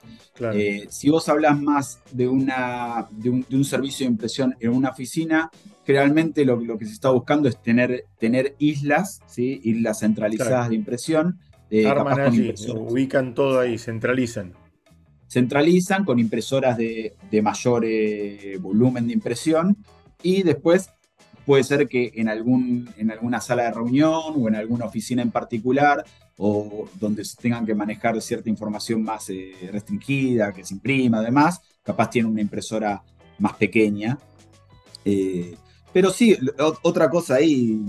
Eh, 0.53 0.87
si 0.89 1.09
vos 1.09 1.27
hablas 1.27 1.61
más 1.61 1.99
de, 2.13 2.29
una, 2.29 3.05
de 3.11 3.29
un, 3.29 3.65
servicio 3.65 4.05
de 4.05 4.13
impresión 4.13 4.55
en 4.61 4.71
una 4.71 4.91
oficina, 4.91 5.51
generalmente 5.85 6.45
lo, 6.45 6.55
lo, 6.55 6.77
que 6.77 6.85
se 6.85 6.93
está 6.93 7.09
buscando 7.09 7.49
es 7.49 7.61
tener, 7.61 8.05
tener 8.17 8.55
islas, 8.57 9.19
¿sí? 9.27 9.59
islas 9.61 9.99
centralizadas 9.99 10.69
de 10.69 10.75
impresión. 10.75 11.37
Eh, 11.69 11.85
Arman 11.85 12.21
allí, 12.21 12.53
ubican 12.77 13.33
todo 13.33 13.59
ahí, 13.59 13.77
centralizan 13.77 14.53
centralizan 15.27 16.05
con 16.05 16.19
impresoras 16.19 16.77
de, 16.77 17.15
de 17.31 17.41
mayor 17.41 17.83
volumen 18.61 19.07
de 19.07 19.13
impresión 19.13 19.75
y 20.23 20.43
después 20.43 20.89
puede 21.45 21.63
ser 21.63 21.87
que 21.87 22.11
en, 22.15 22.29
algún, 22.29 22.89
en 22.97 23.11
alguna 23.11 23.41
sala 23.41 23.63
de 23.63 23.71
reunión 23.71 24.33
o 24.37 24.47
en 24.47 24.55
alguna 24.55 24.85
oficina 24.85 25.21
en 25.21 25.31
particular 25.31 26.03
o 26.37 26.87
donde 26.99 27.23
tengan 27.39 27.65
que 27.65 27.75
manejar 27.75 28.19
cierta 28.21 28.49
información 28.49 29.03
más 29.03 29.29
eh, 29.29 29.53
restringida, 29.71 30.51
que 30.51 30.65
se 30.65 30.73
imprima, 30.73 31.19
además, 31.19 31.61
capaz 31.83 32.09
tiene 32.09 32.29
una 32.29 32.41
impresora 32.41 33.03
más 33.39 33.53
pequeña. 33.53 34.17
Eh, 35.05 35.55
pero 35.91 36.09
sí, 36.09 36.35
otra 36.81 37.07
cosa 37.09 37.35
ahí, 37.35 37.79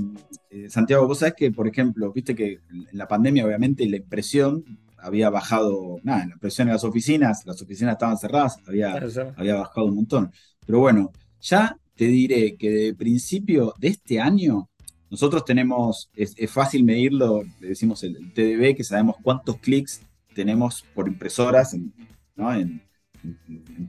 eh, 0.51 0.69
Santiago, 0.69 1.07
vos 1.07 1.21
sabés 1.21 1.35
que, 1.35 1.51
por 1.51 1.67
ejemplo, 1.67 2.13
viste 2.13 2.35
que 2.35 2.61
en 2.71 2.87
la 2.93 3.09
pandemia 3.09 3.47
obviamente 3.47 3.87
la 3.89 3.97
impresión 3.97 4.63
había 4.99 5.31
bajado, 5.31 5.99
nada, 6.03 6.27
la 6.27 6.35
impresión 6.35 6.69
en 6.69 6.75
las 6.75 6.85
oficinas, 6.85 7.47
las 7.47 7.61
oficinas 7.63 7.93
estaban 7.93 8.19
cerradas, 8.19 8.59
había, 8.67 8.95
había 9.37 9.55
bajado 9.55 9.87
un 9.87 9.97
montón. 9.97 10.33
Pero 10.67 10.81
bueno, 10.81 11.13
ya 11.41 11.79
te 11.97 12.07
diré 12.07 12.57
que 12.57 12.71
de 12.71 12.95
principio 12.95 13.75
de 13.79 13.89
este 13.89 14.21
año, 14.21 14.69
nosotros 15.11 15.45
tenemos, 15.45 16.11
es, 16.15 16.35
fácil 16.51 16.85
medirlo, 16.85 17.43
le 17.61 17.69
decimos 17.69 18.03
el, 18.03 18.33
TDB, 18.33 18.77
que 18.77 18.85
sabemos 18.85 19.17
cuántos 19.23 19.59
clics 19.59 20.03
tenemos 20.35 20.85
por 20.95 21.07
impresoras 21.07 21.75
en, 21.75 21.93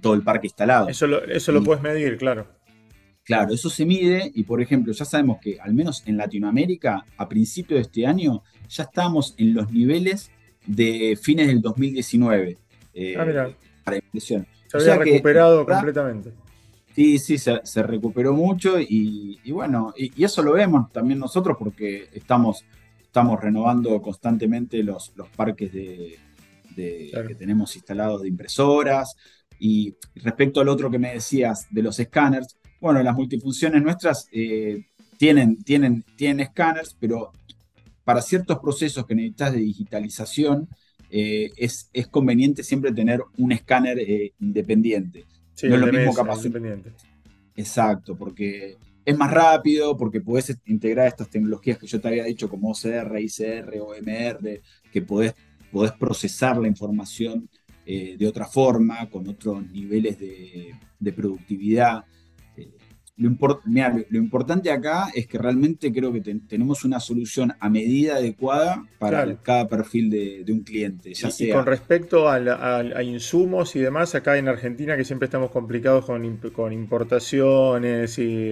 todo 0.01 0.13
el 0.13 0.21
parque 0.21 0.47
instalado. 0.47 0.87
Eso 0.87 1.07
lo, 1.07 1.23
eso 1.25 1.51
lo 1.51 1.63
puedes 1.63 1.81
medir, 1.81 2.17
claro. 2.17 2.47
Claro, 3.23 3.55
eso 3.55 3.71
se 3.71 3.85
mide 3.85 4.31
y, 4.35 4.43
por 4.43 4.61
ejemplo, 4.61 4.93
ya 4.93 5.03
sabemos 5.03 5.39
que 5.41 5.59
al 5.59 5.73
menos 5.73 6.03
en 6.05 6.15
Latinoamérica, 6.15 7.05
a 7.17 7.27
principio 7.27 7.75
de 7.75 7.81
este 7.81 8.05
año, 8.05 8.43
ya 8.69 8.83
estamos 8.83 9.33
en 9.39 9.55
los 9.55 9.71
niveles 9.71 10.29
de 10.67 11.17
fines 11.19 11.47
del 11.47 11.59
2019. 11.59 12.57
Eh, 12.93 13.15
ah, 13.17 13.25
mira. 13.25 13.49
Para 13.83 13.97
impresión. 13.97 14.45
Se 14.67 14.77
había 14.77 15.03
recuperado 15.03 15.65
completamente. 15.65 16.33
Sí, 16.95 17.19
sí, 17.19 17.37
se, 17.37 17.83
recuperó 17.83 18.33
mucho 18.33 18.79
y, 18.79 19.37
bueno, 19.51 19.93
y, 19.97 20.23
eso 20.23 20.41
lo 20.41 20.53
vemos 20.53 20.93
también 20.93 21.19
nosotros 21.19 21.57
porque 21.59 22.07
estamos, 22.13 22.63
estamos 23.01 23.41
renovando 23.41 24.01
constantemente 24.01 24.81
los, 24.81 25.11
los 25.17 25.27
parques 25.27 25.73
de, 25.73 26.17
que 26.73 27.35
tenemos 27.37 27.75
instalados 27.75 28.21
de 28.21 28.29
impresoras. 28.29 29.13
Y 29.59 29.93
respecto 30.15 30.61
al 30.61 30.69
otro 30.69 30.89
que 30.89 30.97
me 30.97 31.11
decías 31.11 31.67
de 31.69 31.83
los 31.83 31.99
escáneres, 31.99 32.57
bueno, 32.79 33.03
las 33.03 33.15
multifunciones 33.15 33.83
nuestras 33.83 34.29
eh, 34.31 34.85
tienen, 35.17 35.61
tienen, 35.63 36.05
tienen 36.15 36.39
escáneres, 36.39 36.95
pero 36.97 37.33
para 38.05 38.21
ciertos 38.21 38.59
procesos 38.59 39.05
que 39.05 39.15
necesitas 39.15 39.51
de 39.51 39.59
digitalización, 39.59 40.69
eh, 41.09 41.51
es, 41.57 41.89
es, 41.91 42.07
conveniente 42.07 42.63
siempre 42.63 42.93
tener 42.93 43.21
un 43.37 43.51
escáner 43.51 43.99
eh, 43.99 44.33
independiente. 44.39 45.25
Sí, 45.55 45.67
no 45.67 45.75
es 45.75 45.81
lo 45.81 45.87
mismo 45.87 46.13
capaz. 46.13 46.37
Independiente. 46.37 46.93
Exacto, 47.55 48.15
porque 48.15 48.77
es 49.05 49.17
más 49.17 49.31
rápido, 49.31 49.95
porque 49.95 50.21
puedes 50.21 50.57
integrar 50.65 51.07
estas 51.07 51.29
tecnologías 51.29 51.77
que 51.77 51.87
yo 51.87 52.01
te 52.01 52.07
había 52.07 52.25
dicho 52.25 52.49
como 52.49 52.71
OCR, 52.71 53.19
ICR, 53.19 53.79
OMR, 53.79 54.61
que 54.91 55.01
podés, 55.01 55.33
podés 55.71 55.93
procesar 55.93 56.57
la 56.57 56.67
información 56.67 57.49
eh, 57.85 58.15
de 58.17 58.27
otra 58.27 58.45
forma, 58.45 59.07
con 59.09 59.27
otros 59.27 59.65
niveles 59.69 60.17
de, 60.19 61.13
productividad. 61.13 62.03
Eh, 62.57 62.71
lo, 63.17 64.17
importante 64.17 64.71
acá 64.71 65.07
es 65.13 65.25
que 65.27 65.37
realmente 65.37 65.91
creo 65.93 66.11
que 66.11 66.19
tenemos 66.21 66.83
una 66.83 66.99
solución 66.99 67.53
a 67.59 67.69
medida 67.69 68.17
adecuada 68.17 68.83
para 68.99 69.37
cada 69.37 69.69
perfil 69.69 70.09
de, 70.09 70.45
un 70.51 70.61
cliente. 70.63 71.13
Ya 71.13 71.29
y, 71.39 71.49
con 71.49 71.65
respecto 71.65 72.27
a, 72.27 73.03
insumos 73.03 73.75
y 73.75 73.79
demás, 73.79 74.15
acá 74.15 74.37
en 74.37 74.49
Argentina 74.49 74.97
que 74.97 75.05
siempre 75.05 75.27
estamos 75.27 75.51
complicados 75.51 76.05
con, 76.05 76.73
importaciones 76.73 78.19
y, 78.19 78.51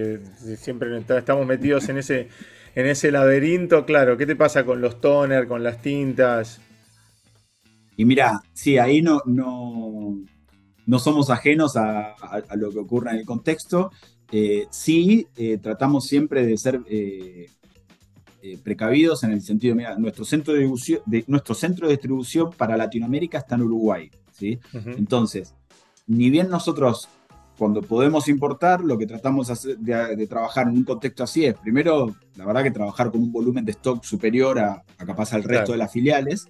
siempre 0.56 0.96
estamos 0.96 1.46
metidos 1.46 1.88
en 1.90 1.98
ese, 1.98 2.28
en 2.74 2.86
ese 2.86 3.12
laberinto, 3.12 3.84
claro, 3.84 4.16
¿qué 4.16 4.24
te 4.24 4.34
pasa 4.34 4.64
con 4.64 4.80
los 4.80 4.98
toner, 4.98 5.46
con 5.46 5.62
las 5.62 5.82
tintas? 5.82 6.62
Y 7.96 8.06
mira, 8.06 8.40
sí, 8.54 8.78
ahí 8.78 9.02
no, 9.02 9.22
no, 9.26 10.24
no 10.86 10.98
somos 10.98 11.30
ajenos 11.30 11.76
a, 11.76 12.14
lo 12.56 12.70
que 12.70 12.78
ocurre 12.78 13.10
en 13.10 13.18
el 13.18 13.24
contexto. 13.24 13.90
Eh, 14.32 14.66
sí, 14.70 15.26
eh, 15.36 15.58
tratamos 15.58 16.06
siempre 16.06 16.44
de 16.46 16.56
ser 16.56 16.80
eh, 16.88 17.48
precavidos 18.62 19.24
en 19.24 19.32
el 19.32 19.42
sentido, 19.42 19.74
mira, 19.74 19.96
nuestro 19.96 20.24
centro 20.24 20.54
de, 20.54 21.24
nuestro 21.28 21.54
centro 21.54 21.86
de 21.86 21.94
distribución 21.94 22.50
para 22.50 22.76
Latinoamérica 22.76 23.38
está 23.38 23.54
en 23.54 23.62
Uruguay. 23.62 24.10
¿sí? 24.32 24.58
Entonces, 24.72 25.54
ni 26.06 26.30
bien 26.30 26.50
nosotros 26.50 27.08
cuando 27.56 27.82
podemos 27.82 28.28
importar, 28.28 28.80
lo 28.80 28.98
que 28.98 29.06
tratamos 29.06 29.48
de, 29.78 30.26
trabajar 30.26 30.66
en 30.66 30.74
un 30.74 30.84
contexto 30.84 31.22
así 31.22 31.44
es, 31.44 31.54
primero, 31.54 32.14
la 32.36 32.44
verdad 32.44 32.64
que 32.64 32.72
trabajar 32.72 33.12
con 33.12 33.22
un 33.22 33.32
volumen 33.32 33.64
de 33.64 33.72
stock 33.72 34.02
superior 34.02 34.58
a, 34.58 34.82
capaz 34.98 35.32
al 35.32 35.44
resto 35.44 35.72
de 35.72 35.78
las 35.78 35.92
filiales, 35.92 36.48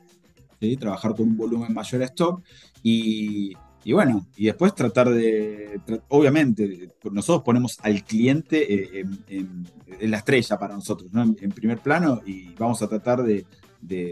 trabajar 0.78 1.14
con 1.14 1.28
un 1.28 1.36
volumen 1.36 1.74
mayor 1.74 1.98
de 1.98 2.06
stock 2.06 2.42
y, 2.82 3.52
y 3.84 3.92
bueno, 3.92 4.26
y 4.36 4.46
después 4.46 4.74
tratar 4.74 5.10
de, 5.10 5.78
obviamente, 6.08 6.90
nosotros 7.10 7.44
ponemos 7.44 7.78
al 7.82 8.02
cliente 8.02 9.00
eh, 9.00 9.04
en, 9.28 9.66
la 10.10 10.16
estrella 10.16 10.58
para 10.58 10.74
nosotros, 10.74 11.12
¿no? 11.12 11.22
en, 11.22 11.50
primer 11.50 11.80
plano, 11.80 12.22
y 12.24 12.54
vamos 12.54 12.80
a 12.82 12.88
tratar 12.88 13.22
de, 13.22 13.44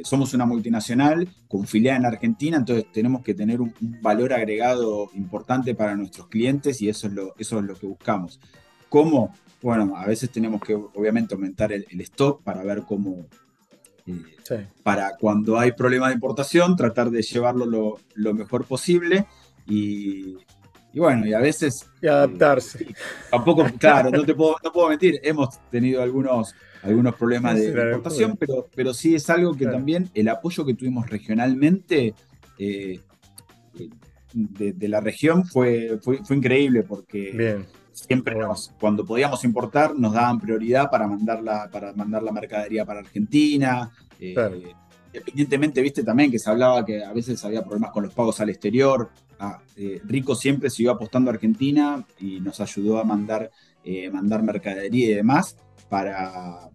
somos 0.04 0.35
una 0.35 0.44
multinacional 0.44 1.26
con 1.48 1.66
filial 1.66 1.96
en 1.96 2.06
Argentina, 2.06 2.58
entonces 2.58 2.85
tenemos 2.92 3.22
que 3.22 3.32
tener 3.32 3.62
un, 3.62 3.72
valor 4.02 4.35
agregado 4.35 5.11
importante 5.14 5.74
para 5.74 5.96
nuestros 5.96 6.28
clientes 6.28 6.82
y 6.82 6.90
eso 6.90 7.06
es 7.06 7.14
lo, 7.14 7.35
eso 7.38 7.58
es 7.58 7.64
lo 7.64 7.74
que 7.74 7.87
buscamos. 7.87 8.40
¿Cómo? 8.90 9.35
Bueno, 9.62 9.96
a 9.96 10.04
veces 10.06 10.30
tenemos 10.30 10.61
que 10.61 10.74
obviamente 10.74 11.35
aumentar 11.35 11.72
el, 11.72 11.87
stock 12.02 12.42
para 12.42 12.62
ver 12.62 12.82
cómo, 12.87 13.26
eh, 14.06 14.66
para 14.82 15.16
cuando 15.16 15.58
hay 15.58 15.72
problemas 15.72 16.11
de 16.11 16.16
importación, 16.16 16.76
tratar 16.76 17.11
de 17.11 17.22
llevarlo 17.22 17.64
lo, 17.64 17.98
lo 18.14 18.35
mejor 18.35 18.66
posible 18.66 19.26
y, 19.66 20.37
bueno, 20.94 21.27
y 21.27 21.33
a 21.33 21.38
veces... 21.38 21.87
Y 22.01 22.07
adaptarse. 22.07 22.87
tampoco, 23.31 23.66
claro, 23.79 24.11
no 24.11 24.25
te 24.25 24.35
puedo, 24.35 24.57
no 24.62 24.72
puedo 24.72 24.88
mentir, 24.88 25.20
hemos 25.22 25.59
tenido 25.70 26.03
algunos, 26.03 26.55
algunos 26.83 27.14
problemas 27.14 27.57
de 27.57 27.68
importación, 27.68 28.37
pero, 28.37 28.68
pero 28.75 28.92
sí 28.92 29.14
es 29.14 29.29
algo 29.31 29.55
que 29.55 29.66
también 29.66 30.11
el 30.14 30.29
apoyo 30.29 30.64
que 30.64 30.75
tuvimos 30.75 31.09
regionalmente 31.09 32.14
eh, 32.59 33.01
de, 34.35 34.88
la 34.88 35.01
región 35.01 35.44
fue, 35.44 35.98
fue, 36.03 36.18
increíble 36.31 36.83
porque 36.83 37.64
siempre 37.92 38.37
cuando 38.81 39.05
podíamos 39.05 39.44
importar 39.44 39.94
nos 39.94 40.14
daban 40.14 40.40
prioridad 40.40 40.90
para 40.90 41.07
mandar 41.07 41.42
la, 41.42 41.68
para 41.70 41.92
mandar 41.92 42.22
la 42.22 42.33
mercadería 42.33 42.85
para 42.85 43.01
Argentina. 43.01 43.90
Eh, 44.18 44.35
Independientemente, 45.14 45.83
viste 45.83 46.03
también 46.03 46.31
que 46.31 46.38
se 46.38 46.48
hablaba 46.48 46.87
que 46.87 47.05
a 47.05 47.12
veces 47.12 47.44
había 47.44 47.62
problemas 47.62 47.90
con 47.90 48.05
los 48.05 48.14
pagos 48.14 48.40
al 48.40 48.48
exterior. 48.48 49.11
Eh, 49.76 50.00
Rico 50.05 50.35
siempre 50.35 50.70
siguió 50.70 50.92
apostando 50.92 51.31
a 51.31 51.35
Argentina 51.35 52.05
y 52.20 52.40
nos 52.40 52.61
ayudó 52.61 52.98
a 52.98 53.05
mandar, 53.05 53.50
eh, 53.85 54.11
mandar 54.11 54.42
mercadería 54.42 55.11
y 55.11 55.14
demás 55.14 55.57
para 55.88 56.70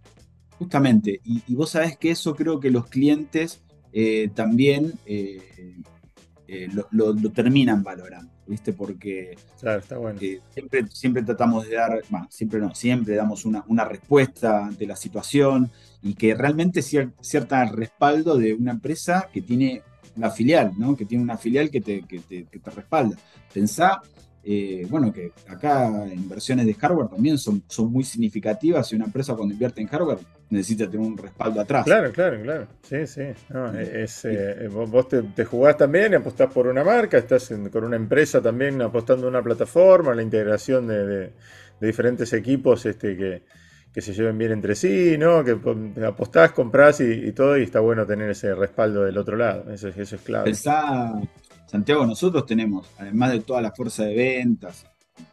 justamente. 0.57 1.21
Y, 1.23 1.53
vos 1.53 1.71
sabés 1.71 1.97
que 1.97 2.11
eso 2.11 2.35
creo 2.35 2.59
que 2.59 2.71
los 2.71 2.87
clientes 2.87 3.61
eh, 3.93 4.29
también 4.33 4.93
lo, 6.91 7.31
terminan 7.31 7.83
valorando. 7.83 8.31
¿viste? 8.47 8.71
Porque 8.73 9.37
siempre, 10.53 10.87
siempre 10.87 11.21
tratamos 11.21 11.67
de 11.67 11.75
dar, 11.75 12.01
bueno, 12.09 12.27
siempre 12.29 12.59
no, 12.59 12.73
siempre 12.73 13.15
damos 13.15 13.45
una, 13.45 13.63
una 13.67 13.83
respuesta 13.83 14.65
ante 14.65 14.87
la 14.87 14.95
situación, 14.95 15.69
y 16.01 16.13
que 16.13 16.35
realmente 16.35 16.81
cierta 16.81 17.65
respaldo 17.65 18.37
de 18.37 18.53
una 18.53 18.71
empresa 18.71 19.29
que 19.33 19.41
tiene 19.41 19.81
una 20.17 20.31
filial, 20.31 20.71
¿no? 20.77 20.95
que 20.95 21.05
tiene 21.05 21.23
una 21.23 21.37
filial 21.37 21.69
que 21.69 21.81
te, 21.81 22.01
que 22.01 22.19
te, 22.19 22.47
respalda. 22.75 23.15
Pensá, 23.53 24.01
eh, 24.43 24.85
bueno, 24.89 25.11
que 25.11 25.31
acá 25.47 25.89
inversiones 26.11 26.65
de 26.65 26.73
hardware 26.73 27.09
también 27.09 27.37
son, 27.37 27.63
son 27.67 27.91
muy 27.91 28.03
significativas 28.03 28.91
y 28.91 28.95
una 28.95 29.05
empresa 29.05 29.35
cuando 29.35 29.53
invierte 29.53 29.81
en 29.81 29.87
hardware 29.87 30.19
necesita 30.49 30.89
tener 30.89 31.05
un 31.05 31.17
respaldo 31.17 31.61
atrás. 31.61 31.85
Claro, 31.85 32.11
claro, 32.11 32.41
claro. 32.41 32.67
Sí, 32.81 33.05
sí. 33.05 33.21
es, 33.79 34.25
eh, 34.25 34.69
vos 34.69 35.07
te, 35.07 35.45
jugás 35.45 35.77
también 35.77 36.13
y 36.13 36.15
apostás 36.15 36.51
por 36.51 36.67
una 36.67 36.83
marca, 36.83 37.17
estás 37.17 37.53
con 37.71 37.83
una 37.83 37.95
empresa 37.95 38.41
también 38.41 38.81
apostando 38.81 39.27
una 39.27 39.41
plataforma, 39.41 40.15
la 40.15 40.23
integración 40.23 40.87
de, 40.87 41.05
de 41.07 41.31
diferentes 41.79 42.31
equipos 42.33 42.85
este, 42.85 43.15
que, 43.17 43.43
que 43.97 44.01
se 44.03 44.13
lleven 44.13 44.37
bien 44.37 44.51
entre 44.51 44.75
sí, 44.75 45.17
¿no? 45.17 45.43
Que 45.43 45.57
apostás, 46.05 46.51
comprás 46.51 47.01
y, 47.01 47.31
todo, 47.31 47.57
y 47.57 47.63
está 47.63 47.79
bueno 47.79 48.05
tener 48.05 48.29
ese 48.29 48.53
respaldo 48.53 49.01
del 49.05 49.17
otro 49.17 49.35
lado. 49.35 49.71
Eso, 49.73 49.87
eso 49.87 50.15
es 50.17 50.21
clave. 50.21 50.53
Santiago, 51.65 52.05
nosotros 52.05 52.45
tenemos, 52.45 52.87
además 52.99 53.31
de 53.31 53.39
toda 53.39 53.59
la 53.59 53.71
fuerza 53.71 54.03
de 54.03 54.13
ventas, 54.13 54.85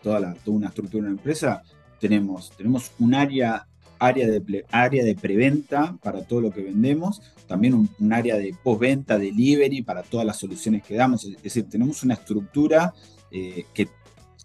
toda, 0.02 0.18
la, 0.18 0.32
toda 0.32 0.56
una 0.56 0.68
estructura 0.68 1.02
de 1.02 1.10
una 1.10 1.18
empresa, 1.18 1.62
tenemos, 2.00 2.52
tenemos 2.56 2.90
un 3.00 3.12
área, 3.12 3.66
área, 3.98 4.26
de, 4.26 4.64
área 4.70 5.04
de 5.04 5.14
preventa 5.14 5.98
para 6.02 6.22
todo 6.22 6.40
lo 6.40 6.50
que 6.50 6.62
vendemos, 6.62 7.20
también 7.46 7.74
un, 7.74 8.12
área 8.14 8.38
de 8.38 8.56
postventa, 8.62 9.18
delivery 9.18 9.82
para 9.82 10.02
todas 10.02 10.24
las 10.24 10.38
soluciones 10.38 10.82
que 10.82 10.94
damos. 10.94 11.22
Es 11.26 11.42
decir, 11.42 11.68
tenemos 11.68 12.02
una 12.02 12.14
estructura 12.14 12.94
eh, 13.30 13.66
que 13.74 13.88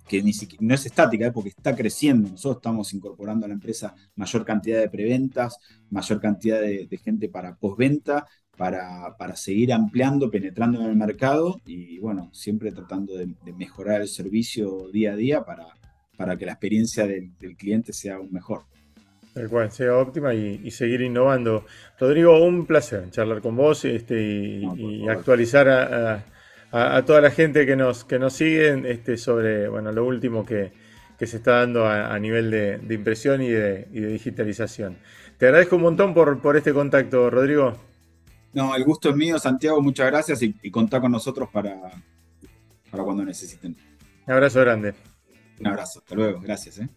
que 0.10 0.24
ni 0.24 0.34
siquiera, 0.34 0.65
no 0.65 0.74
es 0.74 0.86
estática, 0.88 1.28
¿eh? 1.28 1.32
porque 1.32 1.50
está 1.50 1.76
creciendo. 1.76 2.30
Nosotros 2.30 2.58
estamos 2.58 2.93
incorporando 2.93 3.45
a 3.45 3.48
la 3.48 3.54
empresa 3.54 3.93
mayor 4.15 4.43
cantidad 4.43 4.80
de 4.80 4.89
preventas, 4.89 5.58
mayor 5.91 6.19
cantidad 6.19 6.60
de, 6.60 7.00
gente 7.02 7.30
para 7.30 7.56
postventa, 7.56 8.26
para, 8.58 9.15
para, 9.17 9.36
seguir 9.36 9.72
ampliando, 9.72 10.32
penetrando 10.32 10.82
en 10.82 10.88
el 10.88 10.95
mercado 10.95 11.62
y 11.65 12.00
bueno, 12.00 12.30
siempre 12.34 12.72
tratando 12.72 13.15
de, 13.15 13.36
mejorar 13.56 14.02
el 14.02 14.08
servicio 14.08 14.89
día 14.91 15.13
a 15.13 15.15
día 15.15 15.45
para, 15.45 15.67
para 16.17 16.36
que 16.36 16.45
la 16.48 16.54
experiencia 16.54 17.06
del, 17.06 17.32
cliente 17.56 17.93
sea 17.93 18.15
aún 18.15 18.34
mejor. 18.34 18.63
El 19.36 19.48
cual 19.48 19.72
sea 19.72 19.95
óptima 19.95 20.34
y, 20.34 20.72
seguir 20.72 21.02
innovando. 21.02 21.65
Rodrigo, 22.00 22.43
un 22.43 22.65
placer 22.65 23.12
charlar 23.12 23.41
con 23.41 23.56
vos 23.56 23.86
este, 23.86 24.19
y, 24.19 25.08
actualizar 25.08 25.69
a 25.69 26.15
a, 26.15 26.26
toda 26.71 27.21
la 27.21 27.32
gente 27.32 27.65
que 27.65 27.75
nos, 27.75 28.03
que 28.03 28.19
nos 28.19 28.34
sigue 28.34 28.91
este, 28.91 29.17
sobre 29.17 29.67
bueno, 29.67 29.91
lo 29.91 30.05
último 30.05 30.45
que, 30.45 30.71
se 31.19 31.38
está 31.38 31.60
dando 31.60 31.86
a, 31.88 32.17
nivel 32.19 32.49
de, 32.49 32.93
impresión 32.93 33.41
y 33.41 33.49
de, 33.49 33.86
digitalización. 33.91 34.97
Te 35.38 35.47
agradezco 35.47 35.75
un 35.75 35.84
montón 35.84 36.13
por, 36.13 36.39
por 36.41 36.58
este 36.58 36.73
contacto, 36.73 37.29
Rodrigo. 37.29 37.77
No, 38.53 38.75
el 38.75 38.84
gusto 38.84 39.10
es 39.10 39.15
mío, 39.15 39.38
Santiago, 39.38 39.82
muchas 39.82 40.08
gracias 40.08 40.41
y, 40.41 40.55
y 40.62 40.71
contá 40.71 40.99
con 40.99 41.12
nosotros 41.12 41.49
para, 41.51 41.75
para 42.89 43.03
cuando 43.03 43.23
necesiten. 43.23 43.75
Un 44.25 44.34
abrazo 44.34 44.62
grande. 44.62 44.93
Un 45.60 45.67
abrazo, 45.67 45.99
hasta 45.99 46.15
luego, 46.15 46.39
gracias. 46.39 46.79
¿eh? 46.79 46.89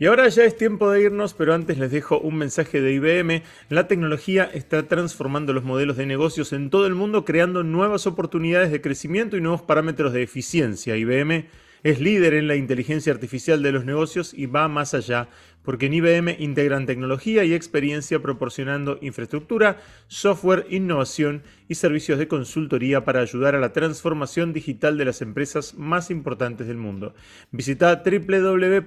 Y 0.00 0.06
ahora 0.06 0.28
ya 0.28 0.44
es 0.44 0.56
tiempo 0.56 0.90
de 0.92 1.02
irnos, 1.02 1.34
pero 1.34 1.54
antes 1.54 1.76
les 1.76 1.90
dejo 1.90 2.20
un 2.20 2.36
mensaje 2.36 2.80
de 2.80 2.92
IBM. 2.92 3.42
La 3.68 3.88
tecnología 3.88 4.44
está 4.44 4.86
transformando 4.86 5.52
los 5.52 5.64
modelos 5.64 5.96
de 5.96 6.06
negocios 6.06 6.52
en 6.52 6.70
todo 6.70 6.86
el 6.86 6.94
mundo, 6.94 7.24
creando 7.24 7.64
nuevas 7.64 8.06
oportunidades 8.06 8.70
de 8.70 8.80
crecimiento 8.80 9.36
y 9.36 9.40
nuevos 9.40 9.62
parámetros 9.62 10.12
de 10.12 10.22
eficiencia. 10.22 10.96
IBM 10.96 11.46
es 11.82 12.00
líder 12.00 12.34
en 12.34 12.46
la 12.46 12.54
inteligencia 12.54 13.12
artificial 13.12 13.60
de 13.60 13.72
los 13.72 13.84
negocios 13.84 14.34
y 14.34 14.46
va 14.46 14.68
más 14.68 14.94
allá, 14.94 15.28
porque 15.68 15.84
en 15.84 15.92
IBM 15.92 16.36
integran 16.38 16.86
tecnología 16.86 17.44
y 17.44 17.52
experiencia 17.52 18.22
proporcionando 18.22 18.98
infraestructura, 19.02 19.76
software, 20.06 20.64
innovación 20.70 21.42
y 21.68 21.74
servicios 21.74 22.18
de 22.18 22.26
consultoría 22.26 23.04
para 23.04 23.20
ayudar 23.20 23.54
a 23.54 23.60
la 23.60 23.74
transformación 23.74 24.54
digital 24.54 24.96
de 24.96 25.04
las 25.04 25.20
empresas 25.20 25.74
más 25.74 26.10
importantes 26.10 26.68
del 26.68 26.78
mundo. 26.78 27.12
Visita 27.50 28.02
www.ibm.cl 28.02 28.82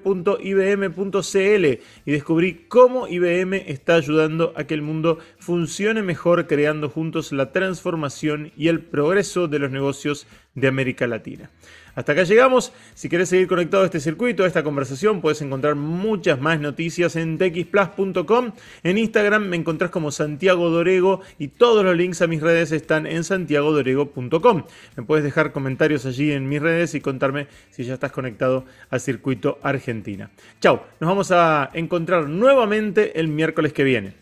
y 2.03 2.11
descubrí 2.11 2.65
cómo 2.67 3.07
IBM 3.07 3.57
está 3.67 3.93
ayudando 3.93 4.51
a 4.55 4.63
que 4.63 4.73
el 4.73 4.81
mundo 4.81 5.19
funcione 5.37 6.01
mejor 6.01 6.47
creando 6.47 6.89
juntos 6.89 7.31
la 7.31 7.51
transformación 7.51 8.53
y 8.57 8.69
el 8.69 8.79
progreso 8.79 9.47
de 9.47 9.59
los 9.59 9.69
negocios 9.69 10.25
de 10.55 10.67
América 10.67 11.05
Latina. 11.05 11.51
Hasta 11.95 12.13
acá 12.13 12.23
llegamos. 12.23 12.73
Si 12.93 13.09
querés 13.09 13.29
seguir 13.29 13.47
conectado 13.47 13.83
a 13.83 13.85
este 13.85 13.99
circuito, 13.99 14.43
a 14.43 14.47
esta 14.47 14.63
conversación, 14.63 15.21
puedes 15.21 15.41
encontrar 15.41 15.75
muchas 15.75 16.39
más 16.39 16.59
noticias 16.59 17.15
en 17.15 17.37
txplus.com. 17.37 18.51
En 18.83 18.97
Instagram 18.97 19.43
me 19.43 19.57
encontrás 19.57 19.91
como 19.91 20.11
Santiago 20.11 20.69
Dorego 20.69 21.21
y 21.37 21.49
todos 21.49 21.83
los 21.83 21.95
links 21.95 22.21
a 22.21 22.27
mis 22.27 22.41
redes 22.41 22.71
están 22.71 23.05
en 23.07 23.23
santiagodorego.com. 23.23 24.63
Me 24.95 25.03
puedes 25.03 25.23
dejar 25.23 25.51
comentarios 25.51 26.05
allí 26.05 26.31
en 26.31 26.47
mis 26.47 26.61
redes 26.61 26.95
y 26.95 27.01
contarme 27.01 27.47
si 27.69 27.83
ya 27.83 27.95
estás 27.95 28.11
conectado 28.11 28.65
al 28.89 28.99
circuito 28.99 29.59
Argentina. 29.63 30.31
Chau, 30.59 30.81
nos 30.99 31.07
vamos 31.07 31.31
a 31.31 31.69
encontrar 31.73 32.29
nuevamente 32.29 33.19
el 33.19 33.27
miércoles 33.27 33.73
que 33.73 33.83
viene. 33.83 34.20